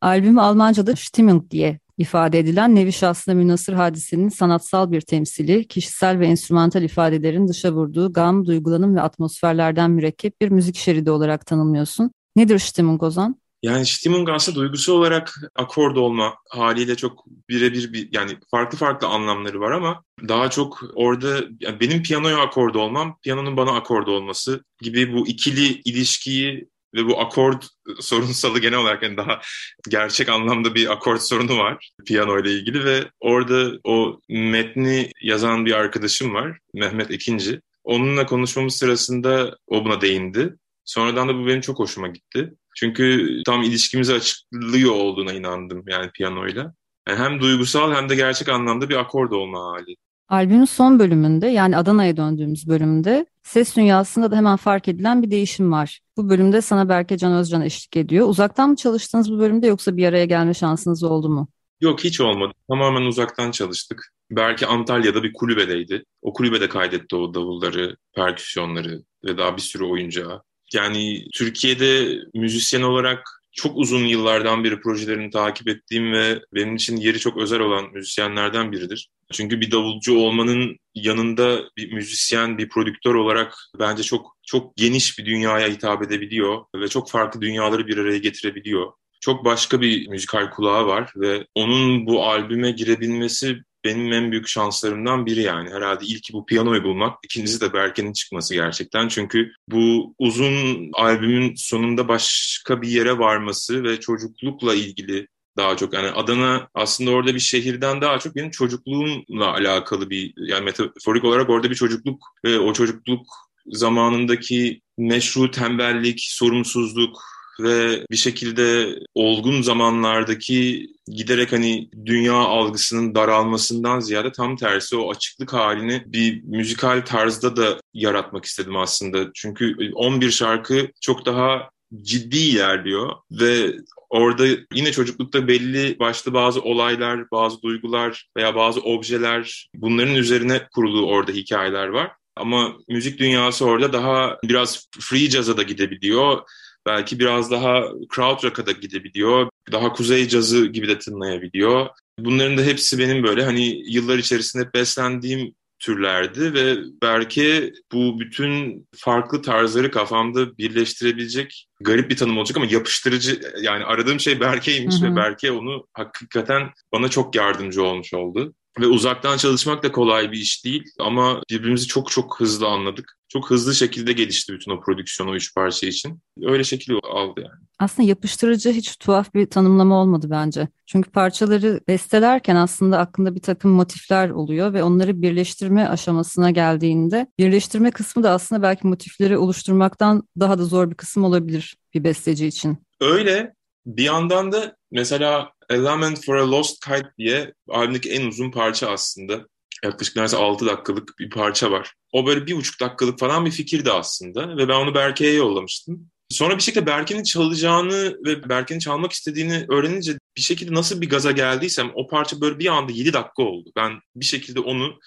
Albüm 0.00 0.38
Almanca'da 0.38 0.96
Stimmung 0.96 1.50
diye 1.50 1.78
ifade 1.98 2.38
edilen 2.38 2.74
nevi 2.74 2.92
şahsına 2.92 3.34
münasır 3.34 3.72
hadisenin 3.72 4.28
sanatsal 4.28 4.92
bir 4.92 5.00
temsili, 5.00 5.68
kişisel 5.68 6.18
ve 6.18 6.26
enstrümantal 6.26 6.82
ifadelerin 6.82 7.48
dışa 7.48 7.72
vurduğu 7.72 8.12
gam, 8.12 8.46
duygulanım 8.46 8.96
ve 8.96 9.00
atmosferlerden 9.00 9.90
mürekkep 9.90 10.40
bir 10.40 10.48
müzik 10.48 10.76
şeridi 10.76 11.10
olarak 11.10 11.46
tanımlıyorsun. 11.46 12.10
Nedir 12.36 12.58
Stimmung 12.58 13.02
Ozan? 13.02 13.36
Yani 13.62 13.86
Stimmung 13.86 14.28
aslında 14.28 14.58
duygusu 14.58 14.92
olarak 14.92 15.34
akord 15.56 15.96
olma 15.96 16.34
haliyle 16.48 16.94
çok 16.94 17.24
birebir 17.48 17.92
bir 17.92 18.08
yani 18.12 18.32
farklı 18.50 18.78
farklı 18.78 19.06
anlamları 19.06 19.60
var 19.60 19.72
ama 19.72 20.04
daha 20.28 20.50
çok 20.50 20.80
orada 20.94 21.28
yani 21.60 21.80
benim 21.80 22.02
piyanoya 22.02 22.38
akord 22.38 22.74
olmam, 22.74 23.18
piyanonun 23.22 23.56
bana 23.56 23.70
akord 23.70 24.06
olması 24.06 24.64
gibi 24.80 25.12
bu 25.12 25.28
ikili 25.28 25.80
ilişkiyi 25.80 26.68
ve 26.94 27.06
bu 27.06 27.20
akord 27.20 27.62
sorunsalı 28.00 28.58
genel 28.58 28.78
olarak 28.78 29.02
yani 29.02 29.16
daha 29.16 29.40
gerçek 29.88 30.28
anlamda 30.28 30.74
bir 30.74 30.92
akord 30.92 31.18
sorunu 31.18 31.58
var 31.58 31.90
piyano 32.06 32.40
ile 32.40 32.52
ilgili 32.52 32.84
ve 32.84 33.04
orada 33.20 33.78
o 33.84 34.20
metni 34.28 35.10
yazan 35.22 35.66
bir 35.66 35.72
arkadaşım 35.72 36.34
var 36.34 36.58
Mehmet 36.74 37.10
Ekinci. 37.10 37.60
Onunla 37.84 38.26
konuşmamız 38.26 38.76
sırasında 38.76 39.56
o 39.66 39.84
buna 39.84 40.00
değindi. 40.00 40.54
Sonradan 40.84 41.28
da 41.28 41.34
bu 41.34 41.46
benim 41.46 41.60
çok 41.60 41.78
hoşuma 41.78 42.08
gitti. 42.08 42.54
Çünkü 42.76 43.28
tam 43.46 43.62
ilişkimizi 43.62 44.14
açıklıyor 44.14 44.92
olduğuna 44.92 45.32
inandım 45.32 45.84
yani 45.88 46.10
piyanoyla. 46.10 46.74
Yani 47.08 47.18
hem 47.18 47.40
duygusal 47.40 47.92
hem 47.92 48.08
de 48.08 48.14
gerçek 48.14 48.48
anlamda 48.48 48.88
bir 48.88 48.96
akord 48.96 49.30
olma 49.30 49.58
hali. 49.60 49.96
Albümün 50.28 50.64
son 50.64 50.98
bölümünde 50.98 51.46
yani 51.46 51.76
Adana'ya 51.76 52.16
döndüğümüz 52.16 52.68
bölümde 52.68 53.26
ses 53.42 53.76
dünyasında 53.76 54.30
da 54.30 54.36
hemen 54.36 54.56
fark 54.56 54.88
edilen 54.88 55.22
bir 55.22 55.30
değişim 55.30 55.72
var. 55.72 56.00
Bu 56.16 56.30
bölümde 56.30 56.60
sana 56.60 56.88
Berke 56.88 57.18
Can 57.18 57.32
Özcan 57.32 57.62
eşlik 57.62 57.96
ediyor. 57.96 58.28
Uzaktan 58.28 58.70
mı 58.70 58.76
çalıştınız 58.76 59.32
bu 59.32 59.38
bölümde 59.38 59.66
yoksa 59.66 59.96
bir 59.96 60.06
araya 60.06 60.24
gelme 60.24 60.54
şansınız 60.54 61.02
oldu 61.02 61.28
mu? 61.28 61.48
Yok 61.80 62.04
hiç 62.04 62.20
olmadı. 62.20 62.52
Tamamen 62.68 63.02
uzaktan 63.02 63.50
çalıştık. 63.50 64.12
Belki 64.30 64.66
Antalya'da 64.66 65.22
bir 65.22 65.32
kulübedeydi. 65.32 66.04
O 66.22 66.32
kulübede 66.32 66.68
kaydetti 66.68 67.16
o 67.16 67.34
davulları, 67.34 67.96
perküsyonları 68.14 69.02
ve 69.24 69.38
daha 69.38 69.56
bir 69.56 69.62
sürü 69.62 69.84
oyuncağı. 69.84 70.42
Yani 70.72 71.24
Türkiye'de 71.34 72.18
müzisyen 72.34 72.82
olarak 72.82 73.42
çok 73.54 73.76
uzun 73.76 74.04
yıllardan 74.04 74.64
beri 74.64 74.80
projelerini 74.80 75.30
takip 75.30 75.68
ettiğim 75.68 76.12
ve 76.12 76.40
benim 76.54 76.76
için 76.76 76.96
yeri 76.96 77.18
çok 77.18 77.36
özel 77.36 77.60
olan 77.60 77.92
müzisyenlerden 77.92 78.72
biridir. 78.72 79.08
Çünkü 79.32 79.60
bir 79.60 79.70
davulcu 79.70 80.18
olmanın 80.18 80.76
yanında 80.94 81.60
bir 81.76 81.92
müzisyen, 81.92 82.58
bir 82.58 82.68
prodüktör 82.68 83.14
olarak 83.14 83.54
bence 83.78 84.02
çok 84.02 84.36
çok 84.42 84.76
geniş 84.76 85.18
bir 85.18 85.26
dünyaya 85.26 85.68
hitap 85.68 86.02
edebiliyor 86.02 86.64
ve 86.74 86.88
çok 86.88 87.10
farklı 87.10 87.40
dünyaları 87.40 87.86
bir 87.86 87.98
araya 87.98 88.18
getirebiliyor. 88.18 88.92
Çok 89.20 89.44
başka 89.44 89.80
bir 89.80 90.08
müzikal 90.08 90.50
kulağı 90.50 90.86
var 90.86 91.12
ve 91.16 91.46
onun 91.54 92.06
bu 92.06 92.24
albüme 92.24 92.70
girebilmesi 92.70 93.56
benim 93.84 94.12
en 94.12 94.32
büyük 94.32 94.48
şanslarımdan 94.48 95.26
biri 95.26 95.42
yani. 95.42 95.70
Herhalde 95.70 96.04
ilki 96.04 96.32
bu 96.32 96.46
piyanoyu 96.46 96.84
bulmak, 96.84 97.18
ikincisi 97.24 97.60
de 97.60 97.72
Berke'nin 97.72 98.12
çıkması 98.12 98.54
gerçekten. 98.54 99.08
Çünkü 99.08 99.52
bu 99.68 100.14
uzun 100.18 100.90
albümün 100.92 101.54
sonunda 101.56 102.08
başka 102.08 102.82
bir 102.82 102.88
yere 102.88 103.18
varması 103.18 103.84
ve 103.84 104.00
çocuklukla 104.00 104.74
ilgili 104.74 105.28
daha 105.56 105.76
çok 105.76 105.94
yani 105.94 106.10
Adana 106.10 106.68
aslında 106.74 107.10
orada 107.10 107.34
bir 107.34 107.40
şehirden 107.40 108.00
daha 108.00 108.18
çok 108.18 108.36
benim 108.36 108.50
çocukluğumla 108.50 109.52
alakalı 109.52 110.10
bir 110.10 110.32
yani 110.36 110.64
metaforik 110.64 111.24
olarak 111.24 111.50
orada 111.50 111.70
bir 111.70 111.74
çocukluk 111.74 112.22
ve 112.44 112.58
o 112.58 112.72
çocukluk 112.72 113.26
zamanındaki 113.66 114.80
meşru 114.98 115.50
tembellik, 115.50 116.20
sorumsuzluk, 116.20 117.22
ve 117.60 118.06
bir 118.10 118.16
şekilde 118.16 118.98
olgun 119.14 119.62
zamanlardaki 119.62 120.88
giderek 121.06 121.52
hani 121.52 121.90
dünya 122.06 122.34
algısının 122.34 123.14
daralmasından 123.14 124.00
ziyade 124.00 124.32
tam 124.32 124.56
tersi 124.56 124.96
o 124.96 125.10
açıklık 125.10 125.52
halini 125.52 126.02
bir 126.06 126.42
müzikal 126.42 127.00
tarzda 127.00 127.56
da 127.56 127.80
yaratmak 127.94 128.44
istedim 128.44 128.76
aslında. 128.76 129.30
Çünkü 129.34 129.92
11 129.94 130.30
şarkı 130.30 130.88
çok 131.00 131.26
daha 131.26 131.70
ciddi 132.02 132.38
ilerliyor 132.38 133.12
ve 133.30 133.76
orada 134.10 134.46
yine 134.74 134.92
çocuklukta 134.92 135.48
belli 135.48 135.98
başlı 135.98 136.34
bazı 136.34 136.60
olaylar, 136.60 137.30
bazı 137.30 137.62
duygular 137.62 138.28
veya 138.36 138.54
bazı 138.54 138.80
objeler 138.80 139.68
bunların 139.74 140.14
üzerine 140.14 140.68
kurulu 140.74 141.06
orada 141.06 141.32
hikayeler 141.32 141.88
var. 141.88 142.12
Ama 142.36 142.72
müzik 142.88 143.18
dünyası 143.18 143.64
orada 143.64 143.92
daha 143.92 144.38
biraz 144.44 144.88
free 145.00 145.30
jazz'a 145.30 145.56
da 145.56 145.62
gidebiliyor 145.62 146.38
belki 146.86 147.18
biraz 147.18 147.50
daha 147.50 147.82
crowd 148.14 148.44
rock'a 148.44 148.66
da 148.66 148.72
gidebiliyor. 148.72 149.50
Daha 149.72 149.92
kuzey 149.92 150.28
cazı 150.28 150.66
gibi 150.66 150.88
de 150.88 150.98
tınlayabiliyor. 150.98 151.86
Bunların 152.18 152.58
da 152.58 152.62
hepsi 152.62 152.98
benim 152.98 153.22
böyle 153.22 153.44
hani 153.44 153.92
yıllar 153.92 154.18
içerisinde 154.18 154.72
beslendiğim 154.74 155.54
türlerdi 155.78 156.54
ve 156.54 156.76
belki 157.02 157.72
bu 157.92 158.20
bütün 158.20 158.86
farklı 158.96 159.42
tarzları 159.42 159.90
kafamda 159.90 160.58
birleştirebilecek 160.58 161.66
garip 161.80 162.10
bir 162.10 162.16
tanım 162.16 162.38
olacak 162.38 162.56
ama 162.56 162.66
yapıştırıcı 162.66 163.40
yani 163.62 163.84
aradığım 163.84 164.20
şey 164.20 164.40
Berke'ymiş 164.40 164.94
hı 165.00 165.06
hı. 165.06 165.12
ve 165.12 165.16
Berke 165.16 165.52
onu 165.52 165.86
hakikaten 165.92 166.70
bana 166.92 167.08
çok 167.08 167.34
yardımcı 167.34 167.82
olmuş 167.82 168.14
oldu. 168.14 168.54
Ve 168.80 168.86
uzaktan 168.86 169.36
çalışmak 169.36 169.82
da 169.82 169.92
kolay 169.92 170.32
bir 170.32 170.38
iş 170.38 170.64
değil 170.64 170.84
ama 170.98 171.40
birbirimizi 171.50 171.86
çok 171.86 172.10
çok 172.10 172.40
hızlı 172.40 172.66
anladık. 172.66 173.18
Çok 173.28 173.50
hızlı 173.50 173.74
şekilde 173.74 174.12
gelişti 174.12 174.52
bütün 174.52 174.70
o 174.70 174.80
prodüksiyon 174.80 175.30
o 175.30 175.34
üç 175.34 175.54
parça 175.54 175.86
için. 175.86 176.22
Öyle 176.42 176.64
şekilde 176.64 176.98
aldı 176.98 177.40
yani. 177.40 177.64
Aslında 177.78 178.08
yapıştırıcı 178.08 178.70
hiç 178.70 178.96
tuhaf 178.96 179.34
bir 179.34 179.46
tanımlama 179.46 180.02
olmadı 180.02 180.26
bence. 180.30 180.68
Çünkü 180.86 181.10
parçaları 181.10 181.80
bestelerken 181.88 182.56
aslında 182.56 182.98
aklında 182.98 183.34
bir 183.34 183.40
takım 183.40 183.70
motifler 183.70 184.30
oluyor 184.30 184.72
ve 184.72 184.82
onları 184.82 185.22
birleştirme 185.22 185.88
aşamasına 185.88 186.50
geldiğinde 186.50 187.26
birleştirme 187.38 187.90
kısmı 187.90 188.22
da 188.22 188.30
aslında 188.30 188.62
belki 188.62 188.86
motifleri 188.86 189.38
oluşturmaktan 189.38 190.28
daha 190.40 190.58
da 190.58 190.64
zor 190.64 190.90
bir 190.90 190.96
kısım 190.96 191.24
olabilir 191.24 191.76
bir 191.94 192.04
besteci 192.04 192.46
için. 192.46 192.78
Öyle. 193.00 193.54
Bir 193.86 194.04
yandan 194.04 194.52
da 194.52 194.76
mesela 194.90 195.52
A 195.70 195.84
Lament 195.84 196.24
for 196.24 196.36
a 196.36 196.50
Lost 196.50 196.84
Kite 196.84 197.12
diye 197.18 197.54
albümdeki 197.68 198.10
en 198.10 198.26
uzun 198.26 198.50
parça 198.50 198.90
aslında. 198.90 199.46
Yaklaşık 199.84 200.16
neredeyse 200.16 200.36
6 200.36 200.66
dakikalık 200.66 201.18
bir 201.18 201.30
parça 201.30 201.70
var. 201.70 201.92
O 202.12 202.26
böyle 202.26 202.46
bir 202.46 202.56
buçuk 202.56 202.80
dakikalık 202.80 203.18
falan 203.18 203.46
bir 203.46 203.50
fikirdi 203.50 203.92
aslında 203.92 204.56
ve 204.56 204.68
ben 204.68 204.74
onu 204.74 204.94
Berke'ye 204.94 205.32
yollamıştım. 205.32 206.10
Sonra 206.30 206.56
bir 206.56 206.62
şekilde 206.62 206.86
Berke'nin 206.86 207.22
çalacağını 207.22 208.16
ve 208.26 208.48
Berke'nin 208.48 208.78
çalmak 208.78 209.12
istediğini 209.12 209.66
öğrenince 209.68 210.18
bir 210.36 210.42
şekilde 210.42 210.74
nasıl 210.74 211.00
bir 211.00 211.08
gaza 211.08 211.30
geldiysem 211.30 211.90
o 211.94 212.06
parça 212.08 212.40
böyle 212.40 212.58
bir 212.58 212.66
anda 212.66 212.92
7 212.92 213.12
dakika 213.12 213.42
oldu. 213.42 213.72
Ben 213.76 214.00
bir 214.16 214.24
şekilde 214.24 214.60
onu 214.60 214.98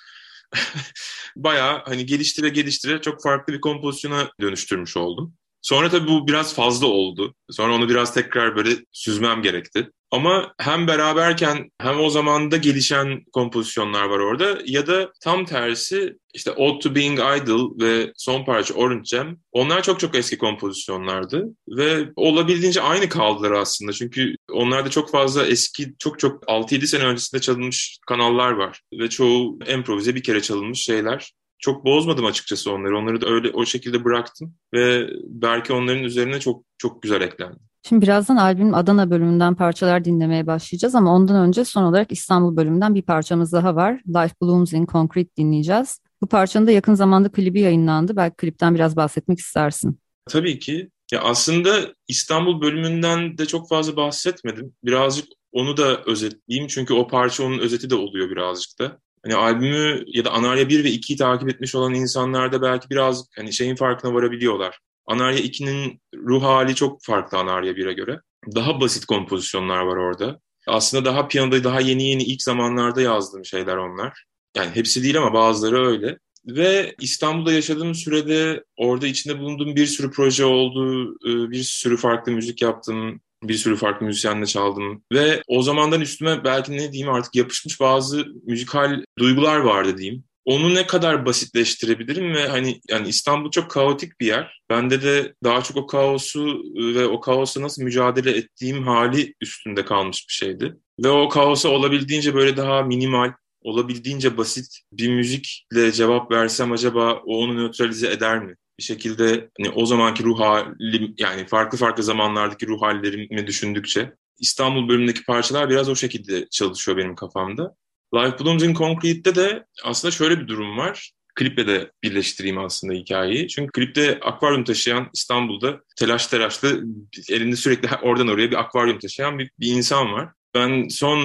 bayağı 1.35 1.83
hani 1.85 2.05
geliştire 2.05 2.49
geliştire 2.49 3.01
çok 3.01 3.23
farklı 3.23 3.53
bir 3.53 3.61
kompozisyona 3.61 4.31
dönüştürmüş 4.41 4.97
oldum. 4.97 5.33
Sonra 5.61 5.89
tabii 5.89 6.07
bu 6.07 6.27
biraz 6.27 6.55
fazla 6.55 6.87
oldu. 6.87 7.33
Sonra 7.49 7.75
onu 7.75 7.89
biraz 7.89 8.13
tekrar 8.13 8.55
böyle 8.55 8.71
süzmem 8.91 9.41
gerekti. 9.41 9.89
Ama 10.11 10.53
hem 10.59 10.87
beraberken 10.87 11.71
hem 11.81 11.99
o 11.99 12.09
zamanda 12.09 12.57
gelişen 12.57 13.23
kompozisyonlar 13.33 14.03
var 14.03 14.19
orada. 14.19 14.57
Ya 14.65 14.87
da 14.87 15.11
tam 15.21 15.45
tersi 15.45 16.17
işte 16.33 16.51
Ode 16.51 16.79
to 16.79 16.95
Being 16.95 17.19
Idle 17.19 17.85
ve 17.85 18.11
son 18.15 18.45
parça 18.45 18.73
Orange 18.73 19.05
Jam 19.05 19.37
onlar 19.51 19.83
çok 19.83 19.99
çok 19.99 20.15
eski 20.15 20.37
kompozisyonlardı. 20.37 21.45
Ve 21.69 22.09
olabildiğince 22.15 22.81
aynı 22.81 23.09
kaldılar 23.09 23.51
aslında. 23.51 23.93
Çünkü 23.93 24.35
onlarda 24.51 24.89
çok 24.89 25.11
fazla 25.11 25.45
eski 25.45 25.93
çok 25.99 26.19
çok 26.19 26.43
6-7 26.43 26.87
sene 26.87 27.03
öncesinde 27.03 27.41
çalınmış 27.41 27.99
kanallar 28.07 28.51
var. 28.51 28.81
Ve 28.93 29.09
çoğu 29.09 29.59
improvize 29.73 30.15
bir 30.15 30.23
kere 30.23 30.41
çalınmış 30.41 30.79
şeyler 30.79 31.31
çok 31.59 31.85
bozmadım 31.85 32.25
açıkçası 32.25 32.71
onları. 32.71 32.97
Onları 32.97 33.21
da 33.21 33.27
öyle 33.27 33.49
o 33.49 33.65
şekilde 33.65 34.03
bıraktım 34.03 34.55
ve 34.73 35.09
belki 35.27 35.73
onların 35.73 36.03
üzerine 36.03 36.39
çok 36.39 36.63
çok 36.77 37.01
güzel 37.01 37.21
eklendi. 37.21 37.57
Şimdi 37.87 38.01
birazdan 38.01 38.35
albümün 38.35 38.73
Adana 38.73 39.09
bölümünden 39.09 39.55
parçalar 39.55 40.05
dinlemeye 40.05 40.47
başlayacağız 40.47 40.95
ama 40.95 41.15
ondan 41.15 41.47
önce 41.47 41.65
son 41.65 41.83
olarak 41.83 42.11
İstanbul 42.11 42.57
bölümünden 42.57 42.95
bir 42.95 43.01
parçamız 43.01 43.53
daha 43.53 43.75
var. 43.75 44.01
Life 44.07 44.35
Blooms 44.41 44.73
in 44.73 44.85
Concrete 44.85 45.35
dinleyeceğiz. 45.37 45.99
Bu 46.21 46.27
parçanın 46.27 46.67
da 46.67 46.71
yakın 46.71 46.93
zamanda 46.93 47.31
klibi 47.31 47.61
yayınlandı. 47.61 48.15
Belki 48.15 48.35
klipten 48.35 48.75
biraz 48.75 48.95
bahsetmek 48.95 49.39
istersin. 49.39 49.99
Tabii 50.29 50.59
ki. 50.59 50.89
Ya 51.11 51.21
aslında 51.21 51.93
İstanbul 52.07 52.61
bölümünden 52.61 53.37
de 53.37 53.45
çok 53.45 53.69
fazla 53.69 53.95
bahsetmedim. 53.95 54.73
Birazcık 54.83 55.25
onu 55.51 55.77
da 55.77 56.03
özetleyeyim. 56.03 56.67
Çünkü 56.67 56.93
o 56.93 57.07
parça 57.07 57.43
onun 57.43 57.59
özeti 57.59 57.89
de 57.89 57.95
oluyor 57.95 58.29
birazcık 58.29 58.79
da. 58.79 58.99
Hani 59.23 59.35
albümü 59.35 60.03
ya 60.07 60.25
da 60.25 60.31
Anarya 60.31 60.69
1 60.69 60.83
ve 60.83 60.89
2'yi 60.89 61.17
takip 61.17 61.49
etmiş 61.49 61.75
olan 61.75 61.93
insanlar 61.93 62.51
da 62.51 62.61
belki 62.61 62.89
biraz 62.89 63.25
hani 63.35 63.53
şeyin 63.53 63.75
farkına 63.75 64.13
varabiliyorlar. 64.13 64.79
Anarya 65.05 65.39
2'nin 65.39 66.01
ruh 66.15 66.43
hali 66.43 66.75
çok 66.75 67.03
farklı 67.03 67.37
Anarya 67.37 67.71
1'e 67.71 67.93
göre. 67.93 68.19
Daha 68.55 68.81
basit 68.81 69.05
kompozisyonlar 69.05 69.79
var 69.79 69.97
orada. 69.97 70.39
Aslında 70.67 71.05
daha 71.05 71.27
piyanoda 71.27 71.63
daha 71.63 71.81
yeni 71.81 72.03
yeni 72.03 72.23
ilk 72.23 72.41
zamanlarda 72.41 73.01
yazdığım 73.01 73.45
şeyler 73.45 73.77
onlar. 73.77 74.25
Yani 74.57 74.71
hepsi 74.73 75.03
değil 75.03 75.17
ama 75.17 75.33
bazıları 75.33 75.87
öyle. 75.87 76.17
Ve 76.45 76.95
İstanbul'da 77.01 77.53
yaşadığım 77.53 77.95
sürede 77.95 78.63
orada 78.77 79.07
içinde 79.07 79.39
bulunduğum 79.39 79.75
bir 79.75 79.85
sürü 79.85 80.11
proje 80.11 80.45
oldu, 80.45 81.15
e, 81.25 81.51
bir 81.51 81.63
sürü 81.63 81.97
farklı 81.97 82.31
müzik 82.31 82.61
yaptım, 82.61 83.21
bir 83.43 83.53
sürü 83.53 83.75
farklı 83.75 84.05
müzisyenle 84.05 84.45
çaldım. 84.45 85.03
Ve 85.13 85.41
o 85.47 85.61
zamandan 85.61 86.01
üstüme 86.01 86.43
belki 86.43 86.71
ne 86.71 86.91
diyeyim 86.91 87.13
artık 87.13 87.35
yapışmış 87.35 87.79
bazı 87.79 88.25
müzikal 88.45 89.03
duygular 89.19 89.57
vardı 89.57 89.97
diyeyim. 89.97 90.23
Onu 90.45 90.75
ne 90.75 90.87
kadar 90.87 91.25
basitleştirebilirim 91.25 92.33
ve 92.33 92.47
hani 92.47 92.81
yani 92.89 93.07
İstanbul 93.07 93.51
çok 93.51 93.71
kaotik 93.71 94.19
bir 94.19 94.25
yer. 94.25 94.61
Bende 94.69 95.01
de 95.01 95.33
daha 95.43 95.61
çok 95.61 95.77
o 95.77 95.87
kaosu 95.87 96.63
ve 96.75 97.05
o 97.05 97.19
kaosla 97.19 97.61
nasıl 97.61 97.83
mücadele 97.83 98.31
ettiğim 98.31 98.83
hali 98.83 99.33
üstünde 99.41 99.85
kalmış 99.85 100.25
bir 100.29 100.33
şeydi. 100.33 100.75
Ve 101.03 101.09
o 101.09 101.29
kaosa 101.29 101.69
olabildiğince 101.69 102.35
böyle 102.35 102.57
daha 102.57 102.81
minimal, 102.81 103.33
olabildiğince 103.61 104.37
basit 104.37 104.79
bir 104.93 105.09
müzikle 105.09 105.91
cevap 105.91 106.31
versem 106.31 106.71
acaba 106.71 107.13
o 107.25 107.37
onu 107.37 107.55
nötralize 107.55 108.11
eder 108.11 108.43
mi? 108.43 108.55
Bir 108.79 108.83
şekilde 108.83 109.49
hani 109.57 109.69
o 109.69 109.85
zamanki 109.85 110.23
ruh 110.23 110.39
halim 110.39 111.15
yani 111.17 111.47
farklı 111.47 111.77
farklı 111.77 112.03
zamanlardaki 112.03 112.67
ruh 112.67 112.81
hallerimi 112.81 113.47
düşündükçe 113.47 114.13
İstanbul 114.39 114.89
bölümündeki 114.89 115.23
parçalar 115.23 115.69
biraz 115.69 115.89
o 115.89 115.95
şekilde 115.95 116.47
çalışıyor 116.49 116.97
benim 116.97 117.15
kafamda. 117.15 117.75
Life 118.15 118.39
Blooms 118.39 118.63
in 118.63 118.73
Concrete'de 118.73 119.35
de 119.35 119.65
aslında 119.83 120.11
şöyle 120.11 120.39
bir 120.39 120.47
durum 120.47 120.77
var. 120.77 121.11
Kliple 121.35 121.67
de 121.67 121.91
birleştireyim 122.03 122.57
aslında 122.57 122.93
hikayeyi. 122.93 123.47
Çünkü 123.47 123.71
klipte 123.71 124.19
akvaryum 124.21 124.63
taşıyan 124.63 125.09
İstanbul'da 125.13 125.81
telaş 125.97 126.27
telaşlı 126.27 126.83
elinde 127.29 127.55
sürekli 127.55 127.89
oradan 128.01 128.27
oraya 128.27 128.51
bir 128.51 128.59
akvaryum 128.59 128.99
taşıyan 128.99 129.39
bir, 129.39 129.51
bir 129.59 129.67
insan 129.67 130.13
var. 130.13 130.29
Ben 130.57 130.87
son 130.87 131.19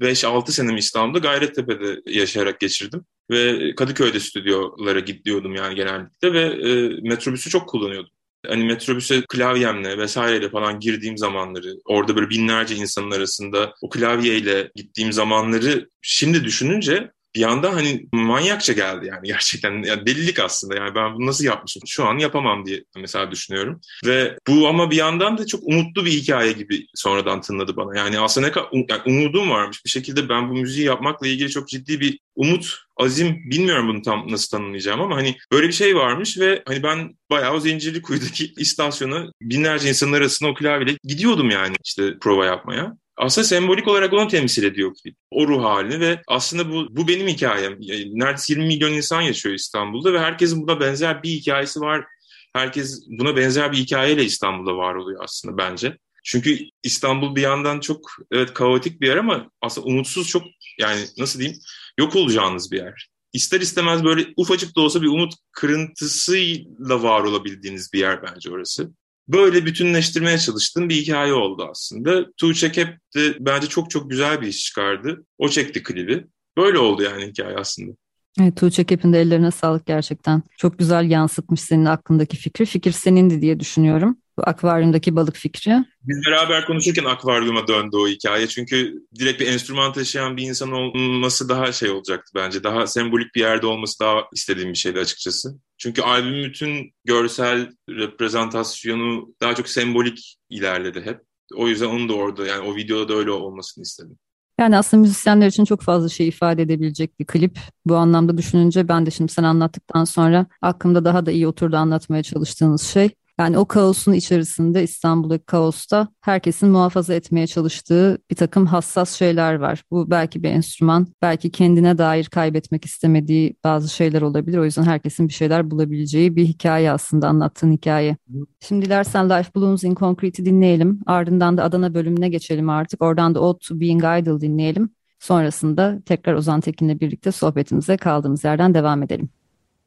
5-6 0.00 0.50
senemi 0.50 0.78
İstanbul'da 0.78 1.18
Gayrettepe'de 1.18 2.00
yaşayarak 2.06 2.60
geçirdim. 2.60 3.04
Ve 3.30 3.74
Kadıköy'de 3.74 4.20
stüdyolara 4.20 5.00
gidiyordum 5.00 5.54
yani 5.54 5.74
genellikle 5.74 6.32
ve 6.32 6.40
e, 6.40 7.00
metrobüsü 7.08 7.50
çok 7.50 7.68
kullanıyordum. 7.68 8.10
Hani 8.46 8.64
metrobüse 8.64 9.22
klavyemle 9.28 9.98
vesaireyle 9.98 10.50
falan 10.50 10.80
girdiğim 10.80 11.18
zamanları, 11.18 11.76
orada 11.84 12.16
böyle 12.16 12.30
binlerce 12.30 12.74
insanın 12.74 13.10
arasında 13.10 13.74
o 13.82 13.88
klavyeyle 13.88 14.70
gittiğim 14.74 15.12
zamanları 15.12 15.88
şimdi 16.02 16.44
düşününce 16.44 17.10
bir 17.36 17.42
anda 17.42 17.74
hani 17.74 18.06
manyakça 18.12 18.72
geldi 18.72 19.06
yani 19.06 19.20
gerçekten. 19.26 19.82
Yani 19.82 20.06
delilik 20.06 20.38
aslında 20.38 20.74
yani 20.74 20.94
ben 20.94 21.14
bunu 21.14 21.26
nasıl 21.26 21.44
yapmışım? 21.44 21.82
Şu 21.86 22.04
an 22.04 22.18
yapamam 22.18 22.66
diye 22.66 22.84
mesela 22.96 23.30
düşünüyorum. 23.30 23.80
Ve 24.06 24.38
bu 24.48 24.68
ama 24.68 24.90
bir 24.90 24.96
yandan 24.96 25.38
da 25.38 25.46
çok 25.46 25.62
umutlu 25.62 26.04
bir 26.04 26.10
hikaye 26.10 26.52
gibi 26.52 26.86
sonradan 26.94 27.40
tınladı 27.40 27.76
bana. 27.76 27.98
Yani 27.98 28.20
aslında 28.20 28.46
ne 28.46 28.52
kadar 28.52 28.68
yani 28.88 29.02
umudum 29.06 29.50
varmış. 29.50 29.84
Bir 29.84 29.90
şekilde 29.90 30.28
ben 30.28 30.50
bu 30.50 30.54
müziği 30.54 30.86
yapmakla 30.86 31.26
ilgili 31.26 31.50
çok 31.50 31.68
ciddi 31.68 32.00
bir 32.00 32.18
umut, 32.36 32.78
azim 32.96 33.50
bilmiyorum 33.50 33.88
bunu 33.88 34.02
tam 34.02 34.32
nasıl 34.32 34.58
tanımlayacağım 34.58 35.00
ama 35.00 35.16
hani 35.16 35.36
böyle 35.52 35.68
bir 35.68 35.72
şey 35.72 35.96
varmış 35.96 36.38
ve 36.38 36.62
hani 36.66 36.82
ben 36.82 37.16
bayağı 37.30 37.54
o 37.54 37.60
zincirli 37.60 38.02
kuyudaki 38.02 38.52
istasyona 38.58 39.26
binlerce 39.42 39.88
insanın 39.88 40.12
arasında 40.12 40.50
o 40.50 40.54
klavyeyle 40.54 40.96
gidiyordum 41.04 41.50
yani 41.50 41.76
işte 41.84 42.18
prova 42.18 42.46
yapmaya 42.46 42.96
aslında 43.16 43.46
sembolik 43.46 43.88
olarak 43.88 44.12
onu 44.12 44.28
temsil 44.28 44.62
ediyor 44.64 44.92
klip. 45.02 45.16
O 45.30 45.48
ruh 45.48 45.64
halini 45.64 46.00
ve 46.00 46.22
aslında 46.28 46.72
bu, 46.72 46.86
bu 46.90 47.08
benim 47.08 47.28
hikayem. 47.28 47.78
Neredeyse 48.06 48.52
20 48.52 48.66
milyon 48.66 48.92
insan 48.92 49.20
yaşıyor 49.20 49.54
İstanbul'da 49.54 50.12
ve 50.12 50.20
herkesin 50.20 50.62
buna 50.62 50.80
benzer 50.80 51.22
bir 51.22 51.30
hikayesi 51.30 51.80
var. 51.80 52.04
Herkes 52.52 53.00
buna 53.18 53.36
benzer 53.36 53.72
bir 53.72 53.76
hikayeyle 53.76 54.24
İstanbul'da 54.24 54.76
var 54.76 54.94
oluyor 54.94 55.24
aslında 55.24 55.58
bence. 55.58 55.96
Çünkü 56.24 56.58
İstanbul 56.82 57.36
bir 57.36 57.42
yandan 57.42 57.80
çok 57.80 58.00
evet 58.32 58.54
kaotik 58.54 59.00
bir 59.00 59.06
yer 59.06 59.16
ama 59.16 59.50
aslında 59.62 59.86
umutsuz 59.86 60.28
çok 60.28 60.42
yani 60.80 61.00
nasıl 61.18 61.38
diyeyim 61.40 61.60
yok 61.98 62.16
olacağınız 62.16 62.72
bir 62.72 62.76
yer. 62.76 63.08
İster 63.32 63.60
istemez 63.60 64.04
böyle 64.04 64.26
ufacık 64.36 64.76
da 64.76 64.80
olsa 64.80 65.02
bir 65.02 65.06
umut 65.06 65.34
kırıntısıyla 65.52 67.02
var 67.02 67.20
olabildiğiniz 67.20 67.92
bir 67.92 67.98
yer 67.98 68.22
bence 68.22 68.50
orası 68.50 68.90
böyle 69.28 69.66
bütünleştirmeye 69.66 70.38
çalıştığım 70.38 70.88
bir 70.88 70.94
hikaye 70.94 71.32
oldu 71.32 71.68
aslında. 71.70 72.32
Tuğçe 72.36 72.72
Kep 72.72 72.88
de 73.16 73.36
bence 73.40 73.66
çok 73.66 73.90
çok 73.90 74.10
güzel 74.10 74.40
bir 74.40 74.46
iş 74.46 74.64
çıkardı. 74.64 75.24
O 75.38 75.48
çekti 75.48 75.82
klibi. 75.82 76.26
Böyle 76.56 76.78
oldu 76.78 77.02
yani 77.02 77.26
hikaye 77.26 77.56
aslında. 77.56 77.92
Evet, 78.40 78.56
Tuğçe 78.56 78.84
Kep'in 78.84 79.12
de 79.12 79.20
ellerine 79.20 79.50
sağlık 79.50 79.86
gerçekten. 79.86 80.42
Çok 80.58 80.78
güzel 80.78 81.10
yansıtmış 81.10 81.60
senin 81.60 81.84
aklındaki 81.84 82.36
fikri. 82.36 82.66
Fikir 82.66 82.92
senindi 82.92 83.40
diye 83.40 83.60
düşünüyorum. 83.60 84.16
Bu 84.38 84.42
akvaryumdaki 84.46 85.16
balık 85.16 85.36
fikri. 85.36 85.84
Biz 86.02 86.18
beraber 86.26 86.66
konuşurken 86.66 87.04
akvaryuma 87.04 87.68
döndü 87.68 87.96
o 87.96 88.08
hikaye. 88.08 88.46
Çünkü 88.46 89.02
direkt 89.18 89.40
bir 89.40 89.46
enstrüman 89.46 89.92
taşıyan 89.92 90.36
bir 90.36 90.42
insan 90.42 90.72
olması 90.72 91.48
daha 91.48 91.72
şey 91.72 91.90
olacaktı 91.90 92.32
bence. 92.34 92.64
Daha 92.64 92.86
sembolik 92.86 93.34
bir 93.34 93.40
yerde 93.40 93.66
olması 93.66 94.00
daha 94.00 94.14
istediğim 94.32 94.70
bir 94.70 94.78
şeydi 94.78 95.00
açıkçası. 95.00 95.58
Çünkü 95.78 96.02
albüm 96.02 96.44
bütün 96.44 96.92
görsel 97.04 97.70
reprezentasyonu 97.90 99.34
daha 99.40 99.54
çok 99.54 99.68
sembolik 99.68 100.36
ilerledi 100.50 101.00
hep. 101.00 101.20
O 101.56 101.68
yüzden 101.68 101.86
onu 101.86 102.08
da 102.08 102.14
orada 102.14 102.46
yani 102.46 102.68
o 102.68 102.76
videoda 102.76 103.08
da 103.08 103.14
öyle 103.18 103.30
olmasını 103.30 103.82
istedim. 103.82 104.18
Yani 104.58 104.76
aslında 104.76 105.00
müzisyenler 105.00 105.46
için 105.46 105.64
çok 105.64 105.82
fazla 105.82 106.08
şey 106.08 106.28
ifade 106.28 106.62
edebilecek 106.62 107.20
bir 107.20 107.24
klip. 107.26 107.58
Bu 107.86 107.96
anlamda 107.96 108.38
düşününce 108.38 108.88
ben 108.88 109.06
de 109.06 109.10
şimdi 109.10 109.32
sen 109.32 109.42
anlattıktan 109.42 110.04
sonra 110.04 110.46
aklımda 110.62 111.04
daha 111.04 111.26
da 111.26 111.30
iyi 111.30 111.46
oturdu 111.46 111.76
anlatmaya 111.76 112.22
çalıştığınız 112.22 112.82
şey. 112.82 113.10
Yani 113.38 113.58
o 113.58 113.64
kaosun 113.64 114.12
içerisinde 114.12 114.82
İstanbul'daki 114.82 115.44
kaosta 115.44 116.08
herkesin 116.20 116.68
muhafaza 116.68 117.14
etmeye 117.14 117.46
çalıştığı 117.46 118.18
bir 118.30 118.36
takım 118.36 118.66
hassas 118.66 119.14
şeyler 119.14 119.54
var. 119.54 119.82
Bu 119.90 120.10
belki 120.10 120.42
bir 120.42 120.50
enstrüman, 120.50 121.06
belki 121.22 121.50
kendine 121.50 121.98
dair 121.98 122.24
kaybetmek 122.24 122.84
istemediği 122.84 123.56
bazı 123.64 123.88
şeyler 123.88 124.22
olabilir. 124.22 124.58
O 124.58 124.64
yüzden 124.64 124.82
herkesin 124.82 125.28
bir 125.28 125.32
şeyler 125.32 125.70
bulabileceği 125.70 126.36
bir 126.36 126.44
hikaye 126.44 126.90
aslında 126.90 127.28
anlattığın 127.28 127.72
hikaye. 127.72 128.16
Şimdi 128.60 128.86
dilersen 128.86 129.30
Life 129.30 129.50
Blooms 129.56 129.84
in 129.84 129.94
Concrete'i 129.94 130.46
dinleyelim. 130.46 131.00
Ardından 131.06 131.56
da 131.56 131.64
Adana 131.64 131.94
bölümüne 131.94 132.28
geçelim 132.28 132.70
artık. 132.70 133.02
Oradan 133.02 133.34
da 133.34 133.40
Ode 133.40 133.58
to 133.68 133.80
Being 133.80 134.02
Idle 134.02 134.40
dinleyelim. 134.40 134.90
Sonrasında 135.18 136.02
tekrar 136.06 136.34
Ozan 136.34 136.60
Tekin'le 136.60 137.00
birlikte 137.00 137.32
sohbetimize 137.32 137.96
kaldığımız 137.96 138.44
yerden 138.44 138.74
devam 138.74 139.02
edelim. 139.02 139.28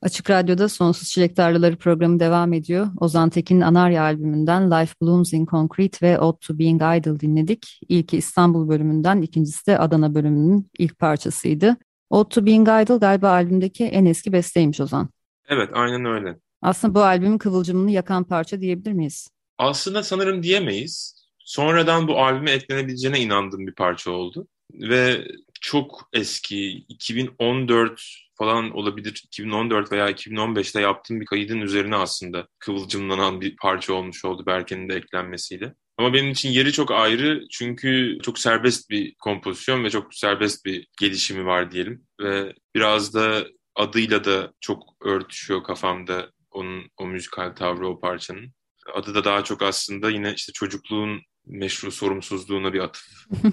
Açık 0.02 0.30
Radyo'da 0.30 0.70
Sonsuz 0.70 1.10
Çilek 1.10 1.36
Tarlaları 1.36 1.76
programı 1.76 2.20
devam 2.20 2.54
ediyor. 2.54 2.88
Ozan 3.00 3.30
Tekin'in 3.30 3.62
Anarya 3.62 4.04
albümünden 4.04 4.72
Life 4.72 4.94
Blooms 5.02 5.34
in 5.34 5.46
Concrete 5.46 6.08
ve 6.08 6.20
Ode 6.20 6.38
to 6.42 6.60
Being 6.60 6.82
Idle 6.82 7.20
dinledik. 7.20 7.80
İlki 7.90 8.18
İstanbul 8.18 8.70
bölümünden, 8.70 9.22
ikincisi 9.22 9.68
de 9.68 9.80
Adana 9.80 10.16
bölümünün 10.16 10.72
ilk 10.78 11.00
parçasıydı. 11.00 11.78
Ode 12.10 12.30
to 12.30 12.46
Being 12.46 12.68
Idle 12.68 12.98
galiba 12.98 13.30
albümdeki 13.30 13.86
en 13.86 14.06
eski 14.06 14.34
besteymiş 14.34 14.82
Ozan. 14.82 15.10
Evet, 15.48 15.70
aynen 15.74 16.06
öyle. 16.06 16.38
Aslında 16.62 16.96
bu 16.96 17.04
albümün 17.04 17.38
kıvılcımını 17.38 17.92
yakan 17.92 18.24
parça 18.24 18.62
diyebilir 18.62 18.94
miyiz? 18.94 19.28
Aslında 19.58 20.04
sanırım 20.04 20.44
diyemeyiz. 20.44 21.18
Sonradan 21.40 22.08
bu 22.08 22.20
albüme 22.20 22.52
eklenebileceğine 22.52 23.20
inandığım 23.20 23.68
bir 23.68 23.76
parça 23.76 24.12
oldu. 24.12 24.48
Ve 24.74 25.28
çok 25.68 26.10
eski, 26.14 26.72
2014 26.72 28.02
falan 28.38 28.72
olabilir. 28.72 29.24
2014 29.26 29.92
veya 29.92 30.12
2015'te 30.12 30.82
yaptığım 30.82 31.22
bir 31.22 31.26
kaydın 31.26 31.62
üzerine 31.62 31.96
aslında 31.96 32.48
kıvılcımlanan 32.60 33.42
bir 33.42 33.56
parça 33.56 33.94
olmuş 33.94 34.26
oldu 34.26 34.46
Berke'nin 34.46 34.90
de 34.90 34.96
eklenmesiyle. 34.96 35.74
Ama 35.98 36.14
benim 36.14 36.32
için 36.32 36.50
yeri 36.50 36.72
çok 36.72 36.92
ayrı 36.92 37.44
çünkü 37.52 38.18
çok 38.24 38.40
serbest 38.40 38.90
bir 38.90 39.16
kompozisyon 39.16 39.84
ve 39.84 39.90
çok 39.90 40.16
serbest 40.16 40.66
bir 40.66 40.88
gelişimi 41.00 41.46
var 41.46 41.72
diyelim. 41.72 42.08
Ve 42.22 42.54
biraz 42.76 43.14
da 43.14 43.48
adıyla 43.76 44.24
da 44.24 44.54
çok 44.62 44.84
örtüşüyor 45.02 45.64
kafamda 45.64 46.32
onun 46.52 46.92
o 46.98 47.06
müzikal 47.06 47.56
tavrı 47.56 47.88
o 47.88 48.00
parçanın. 48.00 48.54
Adı 48.94 49.16
da 49.16 49.24
daha 49.24 49.44
çok 49.44 49.62
aslında 49.62 50.10
yine 50.10 50.34
işte 50.34 50.52
çocukluğun 50.52 51.22
meşru 51.46 51.92
sorumsuzluğuna 51.92 52.74
bir 52.74 52.80
atıf 52.80 53.08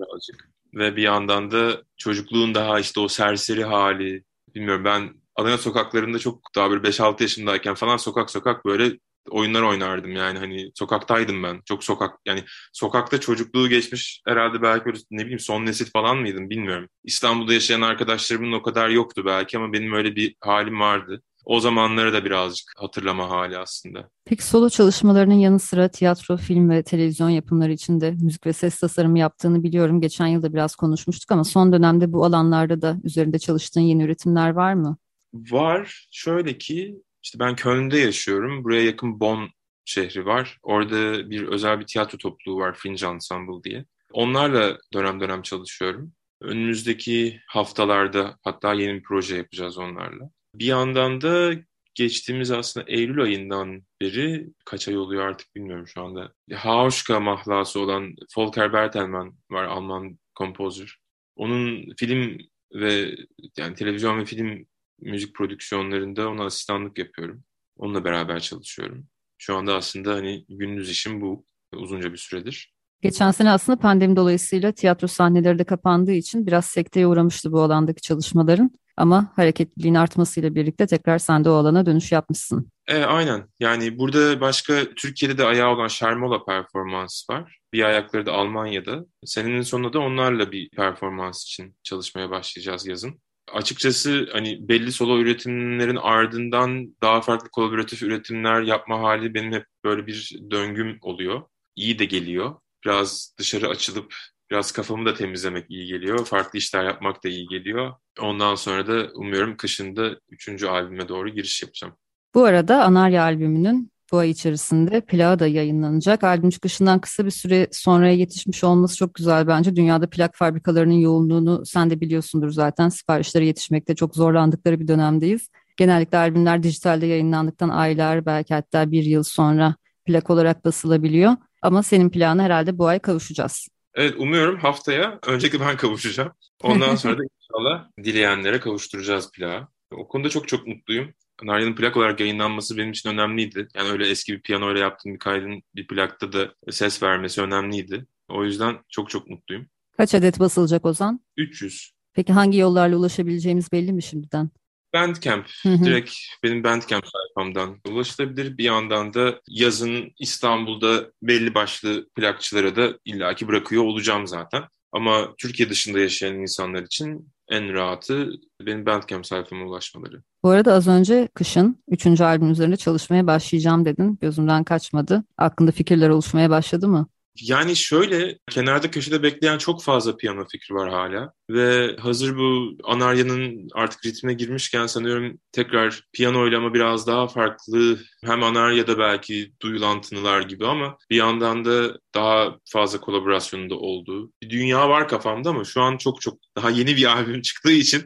birazcık. 0.00 0.49
Ve 0.74 0.96
bir 0.96 1.02
yandan 1.02 1.50
da 1.50 1.82
çocukluğun 1.96 2.54
daha 2.54 2.80
işte 2.80 3.00
o 3.00 3.08
serseri 3.08 3.64
hali, 3.64 4.24
bilmiyorum 4.54 4.84
ben 4.84 5.20
Adana 5.36 5.58
sokaklarında 5.58 6.18
çok 6.18 6.40
daha 6.54 6.70
böyle 6.70 6.82
5-6 6.82 7.22
yaşındayken 7.22 7.74
falan 7.74 7.96
sokak 7.96 8.30
sokak 8.30 8.64
böyle 8.64 8.98
oyunlar 9.30 9.62
oynardım 9.62 10.12
yani 10.16 10.38
hani 10.38 10.70
sokaktaydım 10.74 11.42
ben 11.42 11.60
çok 11.64 11.84
sokak 11.84 12.18
yani 12.26 12.44
sokakta 12.72 13.20
çocukluğu 13.20 13.68
geçmiş 13.68 14.22
herhalde 14.26 14.62
belki 14.62 14.84
böyle 14.84 14.98
ne 15.10 15.22
bileyim 15.22 15.38
son 15.38 15.66
nesil 15.66 15.90
falan 15.90 16.18
mıydım 16.18 16.50
bilmiyorum. 16.50 16.88
İstanbul'da 17.04 17.52
yaşayan 17.54 17.80
arkadaşlarımın 17.80 18.52
o 18.52 18.62
kadar 18.62 18.88
yoktu 18.88 19.22
belki 19.26 19.58
ama 19.58 19.72
benim 19.72 19.92
öyle 19.92 20.16
bir 20.16 20.34
halim 20.40 20.80
vardı. 20.80 21.22
O 21.44 21.60
zamanları 21.60 22.12
da 22.12 22.24
birazcık 22.24 22.72
hatırlama 22.76 23.30
hali 23.30 23.58
aslında. 23.58 24.10
Peki 24.24 24.44
solo 24.44 24.68
çalışmalarının 24.68 25.34
yanı 25.34 25.58
sıra 25.58 25.88
tiyatro, 25.88 26.36
film 26.36 26.70
ve 26.70 26.82
televizyon 26.82 27.28
yapımları 27.30 27.72
için 27.72 28.00
de 28.00 28.10
müzik 28.10 28.46
ve 28.46 28.52
ses 28.52 28.80
tasarımı 28.80 29.18
yaptığını 29.18 29.62
biliyorum. 29.62 30.00
Geçen 30.00 30.26
yılda 30.26 30.52
biraz 30.52 30.76
konuşmuştuk 30.76 31.32
ama 31.32 31.44
son 31.44 31.72
dönemde 31.72 32.12
bu 32.12 32.24
alanlarda 32.24 32.82
da 32.82 32.96
üzerinde 33.04 33.38
çalıştığın 33.38 33.80
yeni 33.80 34.02
üretimler 34.02 34.50
var 34.50 34.74
mı? 34.74 34.96
Var. 35.34 36.08
Şöyle 36.12 36.58
ki 36.58 37.02
işte 37.22 37.38
ben 37.38 37.56
Köln'de 37.56 37.98
yaşıyorum. 37.98 38.64
Buraya 38.64 38.84
yakın 38.84 39.20
Bonn 39.20 39.48
şehri 39.84 40.26
var. 40.26 40.58
Orada 40.62 41.30
bir 41.30 41.42
özel 41.42 41.80
bir 41.80 41.86
tiyatro 41.86 42.18
topluluğu 42.18 42.58
var 42.58 42.74
Fringe 42.74 43.06
Ensemble 43.06 43.64
diye. 43.64 43.84
Onlarla 44.12 44.78
dönem 44.92 45.20
dönem 45.20 45.42
çalışıyorum. 45.42 46.12
Önümüzdeki 46.40 47.40
haftalarda 47.48 48.38
hatta 48.42 48.74
yeni 48.74 48.94
bir 48.94 49.02
proje 49.02 49.36
yapacağız 49.36 49.78
onlarla. 49.78 50.30
Bir 50.54 50.66
yandan 50.66 51.20
da 51.20 51.52
geçtiğimiz 51.94 52.50
aslında 52.50 52.86
Eylül 52.88 53.22
ayından 53.22 53.82
beri 54.00 54.50
kaç 54.64 54.88
ay 54.88 54.96
oluyor 54.96 55.26
artık 55.26 55.54
bilmiyorum 55.54 55.86
şu 55.86 56.02
anda. 56.02 56.32
Hauschka 56.54 57.20
mahlası 57.20 57.80
olan 57.80 58.14
Volker 58.36 58.72
Bertelmann 58.72 59.38
var 59.50 59.64
Alman 59.64 60.18
kompozör. 60.34 60.96
Onun 61.36 61.94
film 61.96 62.38
ve 62.74 63.16
yani 63.58 63.74
televizyon 63.74 64.20
ve 64.20 64.24
film 64.24 64.66
müzik 65.00 65.34
prodüksiyonlarında 65.34 66.28
ona 66.28 66.44
asistanlık 66.44 66.98
yapıyorum. 66.98 67.44
Onunla 67.76 68.04
beraber 68.04 68.40
çalışıyorum. 68.40 69.06
Şu 69.38 69.56
anda 69.56 69.74
aslında 69.74 70.14
hani 70.14 70.44
gündüz 70.48 70.90
işim 70.90 71.20
bu 71.20 71.44
uzunca 71.74 72.12
bir 72.12 72.16
süredir. 72.16 72.74
Geçen 73.02 73.30
sene 73.30 73.50
aslında 73.50 73.78
pandemi 73.78 74.16
dolayısıyla 74.16 74.72
tiyatro 74.72 75.06
sahneleri 75.06 75.58
de 75.58 75.64
kapandığı 75.64 76.12
için 76.12 76.46
biraz 76.46 76.66
sekteye 76.66 77.06
uğramıştı 77.06 77.52
bu 77.52 77.60
alandaki 77.60 78.00
çalışmaların. 78.00 78.70
Ama 79.00 79.32
hareketliliğin 79.36 79.94
artmasıyla 79.94 80.54
birlikte 80.54 80.86
tekrar 80.86 81.18
sen 81.18 81.44
de 81.44 81.50
o 81.50 81.52
alana 81.52 81.86
dönüş 81.86 82.12
yapmışsın. 82.12 82.70
E, 82.88 83.02
aynen. 83.02 83.48
Yani 83.60 83.98
burada 83.98 84.40
başka 84.40 84.94
Türkiye'de 84.94 85.38
de 85.38 85.44
ayağı 85.44 85.70
olan 85.70 85.88
Şermola 85.88 86.44
performans 86.44 87.30
var. 87.30 87.58
Bir 87.72 87.84
ayakları 87.84 88.26
da 88.26 88.32
Almanya'da. 88.32 89.04
Senenin 89.24 89.62
sonunda 89.62 89.92
da 89.92 89.98
onlarla 89.98 90.52
bir 90.52 90.70
performans 90.70 91.42
için 91.42 91.76
çalışmaya 91.82 92.30
başlayacağız 92.30 92.86
yazın. 92.86 93.20
Açıkçası 93.52 94.28
hani 94.32 94.68
belli 94.68 94.92
solo 94.92 95.18
üretimlerin 95.18 95.96
ardından 95.96 96.96
daha 97.02 97.20
farklı 97.20 97.48
kolaboratif 97.50 98.02
üretimler 98.02 98.62
yapma 98.62 99.00
hali 99.00 99.34
benim 99.34 99.52
hep 99.52 99.64
böyle 99.84 100.06
bir 100.06 100.38
döngüm 100.50 100.98
oluyor. 101.00 101.42
İyi 101.76 101.98
de 101.98 102.04
geliyor. 102.04 102.54
Biraz 102.84 103.34
dışarı 103.38 103.68
açılıp 103.68 104.14
Biraz 104.50 104.72
kafamı 104.72 105.06
da 105.06 105.14
temizlemek 105.14 105.70
iyi 105.70 105.86
geliyor. 105.86 106.24
Farklı 106.24 106.58
işler 106.58 106.84
yapmak 106.84 107.24
da 107.24 107.28
iyi 107.28 107.46
geliyor. 107.46 107.92
Ondan 108.20 108.54
sonra 108.54 108.86
da 108.86 109.08
umuyorum 109.14 109.56
kışında 109.56 110.10
üçüncü 110.30 110.66
albüme 110.66 111.08
doğru 111.08 111.28
giriş 111.28 111.62
yapacağım. 111.62 111.94
Bu 112.34 112.44
arada 112.44 112.84
Anarya 112.84 113.22
albümünün 113.22 113.90
bu 114.12 114.18
ay 114.18 114.30
içerisinde 114.30 115.00
plağı 115.00 115.38
da 115.38 115.46
yayınlanacak. 115.46 116.24
Albüm 116.24 116.50
çıkışından 116.50 117.00
kısa 117.00 117.24
bir 117.24 117.30
süre 117.30 117.68
sonraya 117.72 118.14
yetişmiş 118.14 118.64
olması 118.64 118.96
çok 118.96 119.14
güzel 119.14 119.46
bence. 119.46 119.76
Dünyada 119.76 120.10
plak 120.10 120.36
fabrikalarının 120.36 120.94
yoğunluğunu 120.94 121.66
sen 121.66 121.90
de 121.90 122.00
biliyorsundur 122.00 122.50
zaten. 122.50 122.88
Siparişlere 122.88 123.46
yetişmekte 123.46 123.94
çok 123.94 124.14
zorlandıkları 124.16 124.80
bir 124.80 124.88
dönemdeyiz. 124.88 125.48
Genellikle 125.76 126.18
albümler 126.18 126.62
dijitalde 126.62 127.06
yayınlandıktan 127.06 127.68
aylar 127.68 128.26
belki 128.26 128.54
hatta 128.54 128.90
bir 128.90 129.04
yıl 129.04 129.22
sonra 129.22 129.74
plak 130.04 130.30
olarak 130.30 130.64
basılabiliyor. 130.64 131.36
Ama 131.62 131.82
senin 131.82 132.10
plağına 132.10 132.42
herhalde 132.42 132.78
bu 132.78 132.86
ay 132.86 132.98
kavuşacağız. 132.98 133.68
Evet 133.94 134.14
umuyorum 134.18 134.58
haftaya 134.58 135.18
önceki 135.26 135.60
ben 135.60 135.76
kavuşacağım. 135.76 136.32
Ondan 136.62 136.96
sonra 136.96 137.18
da 137.18 137.22
inşallah 137.40 137.88
dileyenlere 138.04 138.60
kavuşturacağız 138.60 139.30
plağı. 139.32 139.68
O 139.92 140.08
konuda 140.08 140.28
çok 140.28 140.48
çok 140.48 140.66
mutluyum. 140.66 141.14
Narya'nın 141.42 141.74
plak 141.74 141.96
olarak 141.96 142.20
yayınlanması 142.20 142.76
benim 142.76 142.90
için 142.90 143.08
önemliydi. 143.08 143.68
Yani 143.74 143.90
öyle 143.90 144.08
eski 144.08 144.32
bir 144.32 144.42
piyanoyla 144.42 144.80
yaptığım 144.80 145.14
bir 145.14 145.18
kaydın 145.18 145.62
bir 145.74 145.86
plakta 145.86 146.32
da 146.32 146.54
ses 146.70 147.02
vermesi 147.02 147.42
önemliydi. 147.42 148.06
O 148.28 148.44
yüzden 148.44 148.78
çok 148.88 149.10
çok 149.10 149.30
mutluyum. 149.30 149.66
Kaç 149.96 150.14
adet 150.14 150.40
basılacak 150.40 150.86
Ozan? 150.86 151.20
300. 151.36 151.92
Peki 152.14 152.32
hangi 152.32 152.58
yollarla 152.58 152.96
ulaşabileceğimiz 152.96 153.72
belli 153.72 153.92
mi 153.92 154.02
şimdiden? 154.02 154.50
Bandcamp. 154.94 155.46
Direkt 155.64 156.14
benim 156.42 156.64
Bandcamp 156.64 157.04
sayfamdan 157.06 157.80
ulaşılabilir. 157.88 158.58
Bir 158.58 158.64
yandan 158.64 159.14
da 159.14 159.40
yazın 159.48 160.12
İstanbul'da 160.18 161.10
belli 161.22 161.54
başlı 161.54 162.08
plakçılara 162.14 162.76
da 162.76 162.98
illaki 163.04 163.48
bırakıyor 163.48 163.84
olacağım 163.84 164.26
zaten. 164.26 164.62
Ama 164.92 165.34
Türkiye 165.38 165.70
dışında 165.70 165.98
yaşayan 165.98 166.34
insanlar 166.34 166.82
için 166.82 167.32
en 167.48 167.72
rahatı 167.72 168.30
benim 168.66 168.86
Bandcamp 168.86 169.26
sayfama 169.26 169.64
ulaşmaları. 169.64 170.22
Bu 170.42 170.50
arada 170.50 170.74
az 170.74 170.88
önce 170.88 171.28
kışın 171.34 171.82
3. 171.88 172.20
albüm 172.20 172.50
üzerinde 172.50 172.76
çalışmaya 172.76 173.26
başlayacağım 173.26 173.84
dedin. 173.84 174.18
Gözümden 174.20 174.64
kaçmadı. 174.64 175.24
Aklında 175.38 175.70
fikirler 175.70 176.08
oluşmaya 176.08 176.50
başladı 176.50 176.88
mı? 176.88 177.08
Yani 177.36 177.76
şöyle 177.76 178.38
kenarda 178.50 178.90
köşede 178.90 179.22
bekleyen 179.22 179.58
çok 179.58 179.82
fazla 179.82 180.16
piyano 180.16 180.44
fikri 180.52 180.74
var 180.74 180.90
hala 180.90 181.32
ve 181.50 181.96
hazır 181.96 182.36
bu 182.36 182.76
Anarya'nın 182.84 183.68
artık 183.74 184.06
ritmine 184.06 184.34
girmişken 184.34 184.86
sanıyorum 184.86 185.38
tekrar 185.52 186.02
piyanoyla 186.12 186.58
ama 186.58 186.74
biraz 186.74 187.06
daha 187.06 187.28
farklı 187.28 187.98
hem 188.24 188.42
Anarya'da 188.42 188.98
belki 188.98 189.52
duyulan 189.62 190.00
tınılar 190.00 190.42
gibi 190.42 190.66
ama 190.66 190.96
bir 191.10 191.16
yandan 191.16 191.64
da 191.64 191.98
daha 192.14 192.58
fazla 192.64 193.00
kolaborasyonunda 193.00 193.74
olduğu 193.74 194.32
bir 194.42 194.50
dünya 194.50 194.88
var 194.88 195.08
kafamda 195.08 195.50
ama 195.50 195.64
şu 195.64 195.82
an 195.82 195.96
çok 195.96 196.20
çok 196.20 196.38
daha 196.56 196.70
yeni 196.70 196.96
bir 196.96 197.04
albüm 197.16 197.42
çıktığı 197.42 197.72
için 197.72 198.02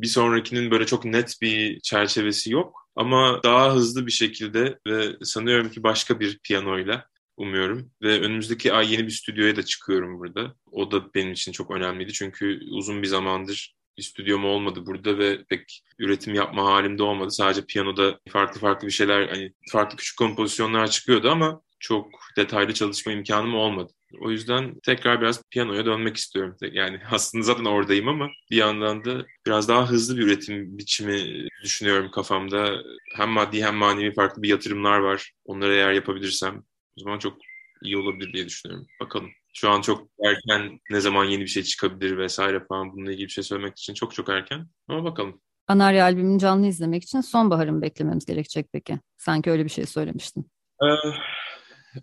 bir 0.00 0.06
sonrakinin 0.06 0.70
böyle 0.70 0.86
çok 0.86 1.04
net 1.04 1.34
bir 1.42 1.80
çerçevesi 1.80 2.52
yok. 2.52 2.88
Ama 2.96 3.40
daha 3.44 3.74
hızlı 3.74 4.06
bir 4.06 4.12
şekilde 4.12 4.78
ve 4.86 5.16
sanıyorum 5.22 5.70
ki 5.70 5.82
başka 5.82 6.20
bir 6.20 6.38
piyanoyla 6.38 7.04
umuyorum. 7.38 7.90
Ve 8.02 8.20
önümüzdeki 8.20 8.72
ay 8.72 8.92
yeni 8.92 9.06
bir 9.06 9.12
stüdyoya 9.12 9.56
da 9.56 9.62
çıkıyorum 9.62 10.18
burada. 10.18 10.54
O 10.72 10.90
da 10.90 11.14
benim 11.14 11.32
için 11.32 11.52
çok 11.52 11.70
önemliydi 11.70 12.12
çünkü 12.12 12.60
uzun 12.70 13.02
bir 13.02 13.08
zamandır 13.08 13.78
bir 13.98 14.02
stüdyom 14.02 14.44
olmadı 14.44 14.86
burada 14.86 15.18
ve 15.18 15.44
pek 15.44 15.84
üretim 15.98 16.34
yapma 16.34 16.64
halimde 16.64 17.02
olmadı. 17.02 17.30
Sadece 17.30 17.66
piyanoda 17.66 18.18
farklı 18.28 18.60
farklı 18.60 18.86
bir 18.86 18.92
şeyler, 18.92 19.28
hani 19.28 19.52
farklı 19.72 19.96
küçük 19.96 20.18
kompozisyonlar 20.18 20.90
çıkıyordu 20.90 21.30
ama 21.30 21.62
çok 21.80 22.06
detaylı 22.36 22.74
çalışma 22.74 23.12
imkanım 23.12 23.54
olmadı. 23.54 23.92
O 24.20 24.30
yüzden 24.30 24.80
tekrar 24.80 25.20
biraz 25.20 25.42
piyanoya 25.50 25.86
dönmek 25.86 26.16
istiyorum. 26.16 26.56
Yani 26.72 27.00
aslında 27.10 27.44
zaten 27.44 27.64
oradayım 27.64 28.08
ama 28.08 28.28
bir 28.50 28.56
yandan 28.56 29.04
da 29.04 29.26
biraz 29.46 29.68
daha 29.68 29.90
hızlı 29.90 30.16
bir 30.16 30.22
üretim 30.22 30.78
biçimi 30.78 31.46
düşünüyorum 31.62 32.10
kafamda. 32.10 32.82
Hem 33.16 33.28
maddi 33.28 33.64
hem 33.64 33.74
manevi 33.74 34.14
farklı 34.14 34.42
bir 34.42 34.48
yatırımlar 34.48 34.98
var. 34.98 35.32
Onları 35.44 35.74
eğer 35.74 35.92
yapabilirsem 35.92 36.62
o 36.98 37.04
zaman 37.04 37.18
çok 37.18 37.38
iyi 37.82 37.96
olabilir 37.96 38.32
diye 38.32 38.46
düşünüyorum. 38.46 38.86
Bakalım. 39.00 39.30
Şu 39.54 39.70
an 39.70 39.80
çok 39.80 40.08
erken 40.26 40.80
ne 40.90 41.00
zaman 41.00 41.24
yeni 41.24 41.42
bir 41.42 41.46
şey 41.46 41.62
çıkabilir 41.62 42.18
vesaire 42.18 42.64
falan 42.68 42.92
bununla 42.92 43.12
ilgili 43.12 43.26
bir 43.26 43.32
şey 43.32 43.44
söylemek 43.44 43.78
için 43.78 43.94
çok 43.94 44.14
çok 44.14 44.28
erken. 44.28 44.68
Ama 44.88 45.04
bakalım. 45.04 45.40
Anarya 45.68 46.04
albümünü 46.04 46.38
canlı 46.38 46.66
izlemek 46.66 47.02
için 47.02 47.20
sonbaharı 47.20 47.72
mı 47.72 47.82
beklememiz 47.82 48.24
gerekecek 48.24 48.66
peki? 48.72 48.98
Sanki 49.18 49.50
öyle 49.50 49.64
bir 49.64 49.70
şey 49.70 49.86
söylemiştin. 49.86 50.50
Ee, 50.82 50.86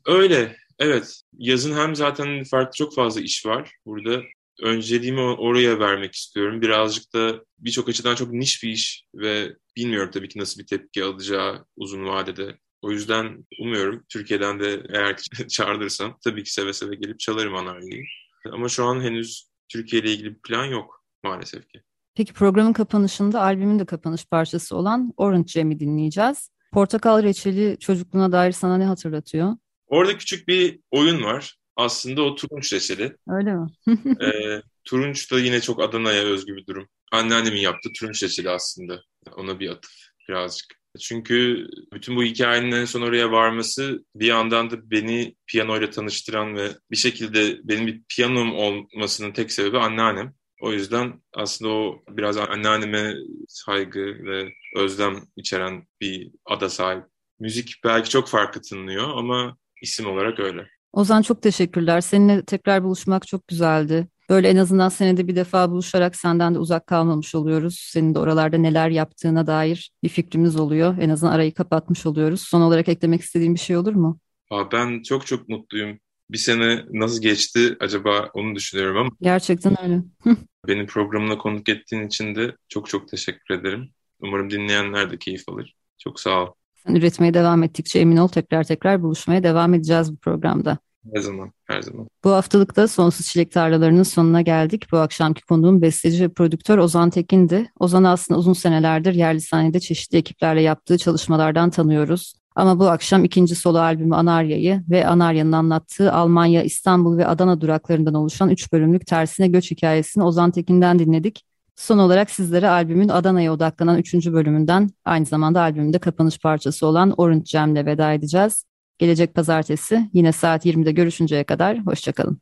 öyle. 0.05 0.55
Evet. 0.79 1.21
Yazın 1.37 1.77
hem 1.77 1.95
zaten 1.95 2.43
farklı 2.43 2.71
çok 2.77 2.95
fazla 2.95 3.21
iş 3.21 3.45
var 3.45 3.71
burada. 3.85 4.21
Önceliğimi 4.61 5.21
oraya 5.21 5.79
vermek 5.79 6.15
istiyorum. 6.15 6.61
Birazcık 6.61 7.13
da 7.13 7.43
birçok 7.59 7.89
açıdan 7.89 8.15
çok 8.15 8.31
niş 8.31 8.63
bir 8.63 8.69
iş 8.69 9.05
ve 9.15 9.55
bilmiyorum 9.75 10.11
tabii 10.13 10.29
ki 10.29 10.39
nasıl 10.39 10.61
bir 10.61 10.67
tepki 10.67 11.03
alacağı 11.03 11.65
uzun 11.75 12.05
vadede. 12.05 12.57
O 12.85 12.91
yüzden 12.91 13.45
umuyorum 13.59 14.03
Türkiye'den 14.09 14.59
de 14.59 14.83
eğer 14.89 15.15
çağırırsam 15.49 16.17
tabii 16.23 16.43
ki 16.43 16.53
seve 16.53 16.73
seve 16.73 16.95
gelip 16.95 17.19
çalarım 17.19 17.55
Anaryi'yi. 17.55 18.05
Ama 18.51 18.69
şu 18.69 18.85
an 18.85 19.01
henüz 19.01 19.49
Türkiye 19.69 20.01
ile 20.01 20.11
ilgili 20.11 20.35
bir 20.35 20.41
plan 20.41 20.65
yok 20.65 21.03
maalesef 21.23 21.69
ki. 21.69 21.81
Peki 22.15 22.33
programın 22.33 22.73
kapanışında 22.73 23.41
albümün 23.41 23.79
de 23.79 23.85
kapanış 23.85 24.25
parçası 24.25 24.75
olan 24.75 25.13
Orange 25.17 25.47
Jam'i 25.47 25.79
dinleyeceğiz. 25.79 26.49
Portakal 26.73 27.23
reçeli 27.23 27.77
çocukluğuna 27.79 28.31
dair 28.31 28.51
sana 28.51 28.77
ne 28.77 28.85
hatırlatıyor? 28.85 29.57
Orada 29.87 30.17
küçük 30.17 30.47
bir 30.47 30.79
oyun 30.91 31.23
var. 31.23 31.55
Aslında 31.75 32.21
o 32.21 32.35
turunç 32.35 32.73
reçeli. 32.73 33.15
Öyle 33.27 33.53
mi? 33.53 33.67
ee, 34.21 34.61
turunç 34.83 35.31
da 35.31 35.39
yine 35.39 35.61
çok 35.61 35.81
Adana'ya 35.81 36.23
özgü 36.23 36.55
bir 36.55 36.65
durum. 36.65 36.87
Anneannemin 37.11 37.59
yaptığı 37.61 37.89
turunç 37.99 38.23
reçeli 38.23 38.49
aslında. 38.49 39.01
Ona 39.35 39.59
bir 39.59 39.69
atıf 39.69 39.91
birazcık. 40.29 40.84
Çünkü 40.99 41.67
bütün 41.93 42.15
bu 42.15 42.23
hikayenin 42.23 42.71
en 42.71 42.85
son 42.85 43.01
oraya 43.01 43.31
varması 43.31 44.05
bir 44.15 44.25
yandan 44.25 44.71
da 44.71 44.91
beni 44.91 45.35
piyanoyla 45.47 45.89
tanıştıran 45.89 46.55
ve 46.55 46.69
bir 46.91 46.95
şekilde 46.95 47.59
benim 47.63 47.87
bir 47.87 48.01
piyanom 48.15 48.55
olmasının 48.55 49.31
tek 49.31 49.51
sebebi 49.51 49.77
anneannem. 49.77 50.33
O 50.61 50.71
yüzden 50.71 51.13
aslında 51.33 51.71
o 51.71 52.03
biraz 52.09 52.37
anneanneme 52.37 53.13
saygı 53.47 53.99
ve 53.99 54.53
özlem 54.75 55.15
içeren 55.35 55.87
bir 56.01 56.31
ada 56.45 56.69
sahip. 56.69 57.03
Müzik 57.39 57.75
belki 57.83 58.09
çok 58.09 58.27
farklı 58.27 58.61
tınlıyor 58.61 59.17
ama 59.17 59.57
isim 59.81 60.07
olarak 60.07 60.39
öyle. 60.39 60.67
Ozan 60.93 61.21
çok 61.21 61.41
teşekkürler. 61.41 62.01
Seninle 62.01 62.45
tekrar 62.45 62.83
buluşmak 62.83 63.27
çok 63.27 63.47
güzeldi. 63.47 64.07
Böyle 64.29 64.49
en 64.49 64.55
azından 64.55 64.89
senede 64.89 65.27
bir 65.27 65.35
defa 65.35 65.71
buluşarak 65.71 66.15
senden 66.15 66.55
de 66.55 66.59
uzak 66.59 66.87
kalmamış 66.87 67.35
oluyoruz. 67.35 67.79
Senin 67.79 68.15
de 68.15 68.19
oralarda 68.19 68.57
neler 68.57 68.89
yaptığına 68.89 69.47
dair 69.47 69.91
bir 70.03 70.09
fikrimiz 70.09 70.55
oluyor. 70.59 70.95
En 70.99 71.09
azından 71.09 71.31
arayı 71.31 71.53
kapatmış 71.53 72.05
oluyoruz. 72.05 72.41
Son 72.41 72.61
olarak 72.61 72.89
eklemek 72.89 73.21
istediğim 73.21 73.53
bir 73.53 73.59
şey 73.59 73.77
olur 73.77 73.93
mu? 73.93 74.19
Aa, 74.51 74.71
ben 74.71 75.01
çok 75.03 75.27
çok 75.27 75.49
mutluyum. 75.49 75.99
Bir 76.31 76.37
sene 76.37 76.85
nasıl 76.93 77.21
geçti 77.21 77.77
acaba 77.79 78.29
onu 78.33 78.55
düşünüyorum 78.55 78.97
ama. 78.97 79.09
Gerçekten 79.21 79.83
öyle. 79.83 80.03
Benim 80.67 80.85
programına 80.87 81.37
konuk 81.37 81.69
ettiğin 81.69 82.07
için 82.07 82.35
de 82.35 82.55
çok 82.69 82.89
çok 82.89 83.07
teşekkür 83.07 83.55
ederim. 83.55 83.89
Umarım 84.19 84.49
dinleyenler 84.49 85.11
de 85.11 85.17
keyif 85.17 85.49
alır. 85.49 85.75
Çok 85.97 86.19
sağ 86.19 86.43
ol. 86.43 86.47
Sen 86.75 86.95
üretmeye 86.95 87.33
devam 87.33 87.63
ettikçe 87.63 87.99
emin 87.99 88.17
ol 88.17 88.27
tekrar 88.27 88.63
tekrar 88.63 89.01
buluşmaya 89.01 89.43
devam 89.43 89.73
edeceğiz 89.73 90.13
bu 90.13 90.17
programda. 90.17 90.77
Her 91.13 91.21
zaman, 91.21 91.51
her 91.65 91.81
zaman. 91.81 92.07
Bu 92.23 92.31
haftalıkta 92.31 92.87
Sonsuz 92.87 93.27
Çilek 93.27 93.51
Tarlalarının 93.51 94.03
sonuna 94.03 94.41
geldik. 94.41 94.87
Bu 94.91 94.97
akşamki 94.97 95.45
konuğum 95.45 95.81
besteci 95.81 96.23
ve 96.23 96.29
prodüktör 96.29 96.77
Ozan 96.77 97.09
Tekin'di. 97.09 97.71
Ozan'ı 97.79 98.09
aslında 98.09 98.39
uzun 98.39 98.53
senelerdir 98.53 99.13
yerli 99.13 99.41
sahnede 99.41 99.79
çeşitli 99.79 100.17
ekiplerle 100.17 100.61
yaptığı 100.61 100.97
çalışmalardan 100.97 101.69
tanıyoruz. 101.69 102.33
Ama 102.55 102.79
bu 102.79 102.87
akşam 102.87 103.23
ikinci 103.23 103.55
solo 103.55 103.77
albümü 103.77 104.15
Anarya'yı 104.15 104.83
ve 104.89 105.07
Anarya'nın 105.07 105.51
anlattığı 105.51 106.13
Almanya, 106.13 106.63
İstanbul 106.63 107.17
ve 107.17 107.27
Adana 107.27 107.61
duraklarından 107.61 108.13
oluşan 108.13 108.49
üç 108.49 108.73
bölümlük 108.73 109.07
tersine 109.07 109.47
göç 109.47 109.71
hikayesini 109.71 110.23
Ozan 110.23 110.51
Tekin'den 110.51 110.99
dinledik. 110.99 111.45
Son 111.75 111.97
olarak 111.97 112.31
sizlere 112.31 112.69
albümün 112.69 113.09
Adana'ya 113.09 113.53
odaklanan 113.53 113.97
üçüncü 113.97 114.33
bölümünden 114.33 114.89
aynı 115.05 115.25
zamanda 115.25 115.61
albümünde 115.61 115.99
kapanış 115.99 116.39
parçası 116.39 116.87
olan 116.87 117.13
Orange 117.17 117.45
Jam'le 117.45 117.85
veda 117.85 118.13
edeceğiz. 118.13 118.65
Gelecek 118.97 119.33
pazartesi 119.35 120.09
yine 120.13 120.31
saat 120.31 120.65
20'de 120.65 120.91
görüşünceye 120.91 121.43
kadar 121.43 121.79
hoşçakalın. 121.79 122.41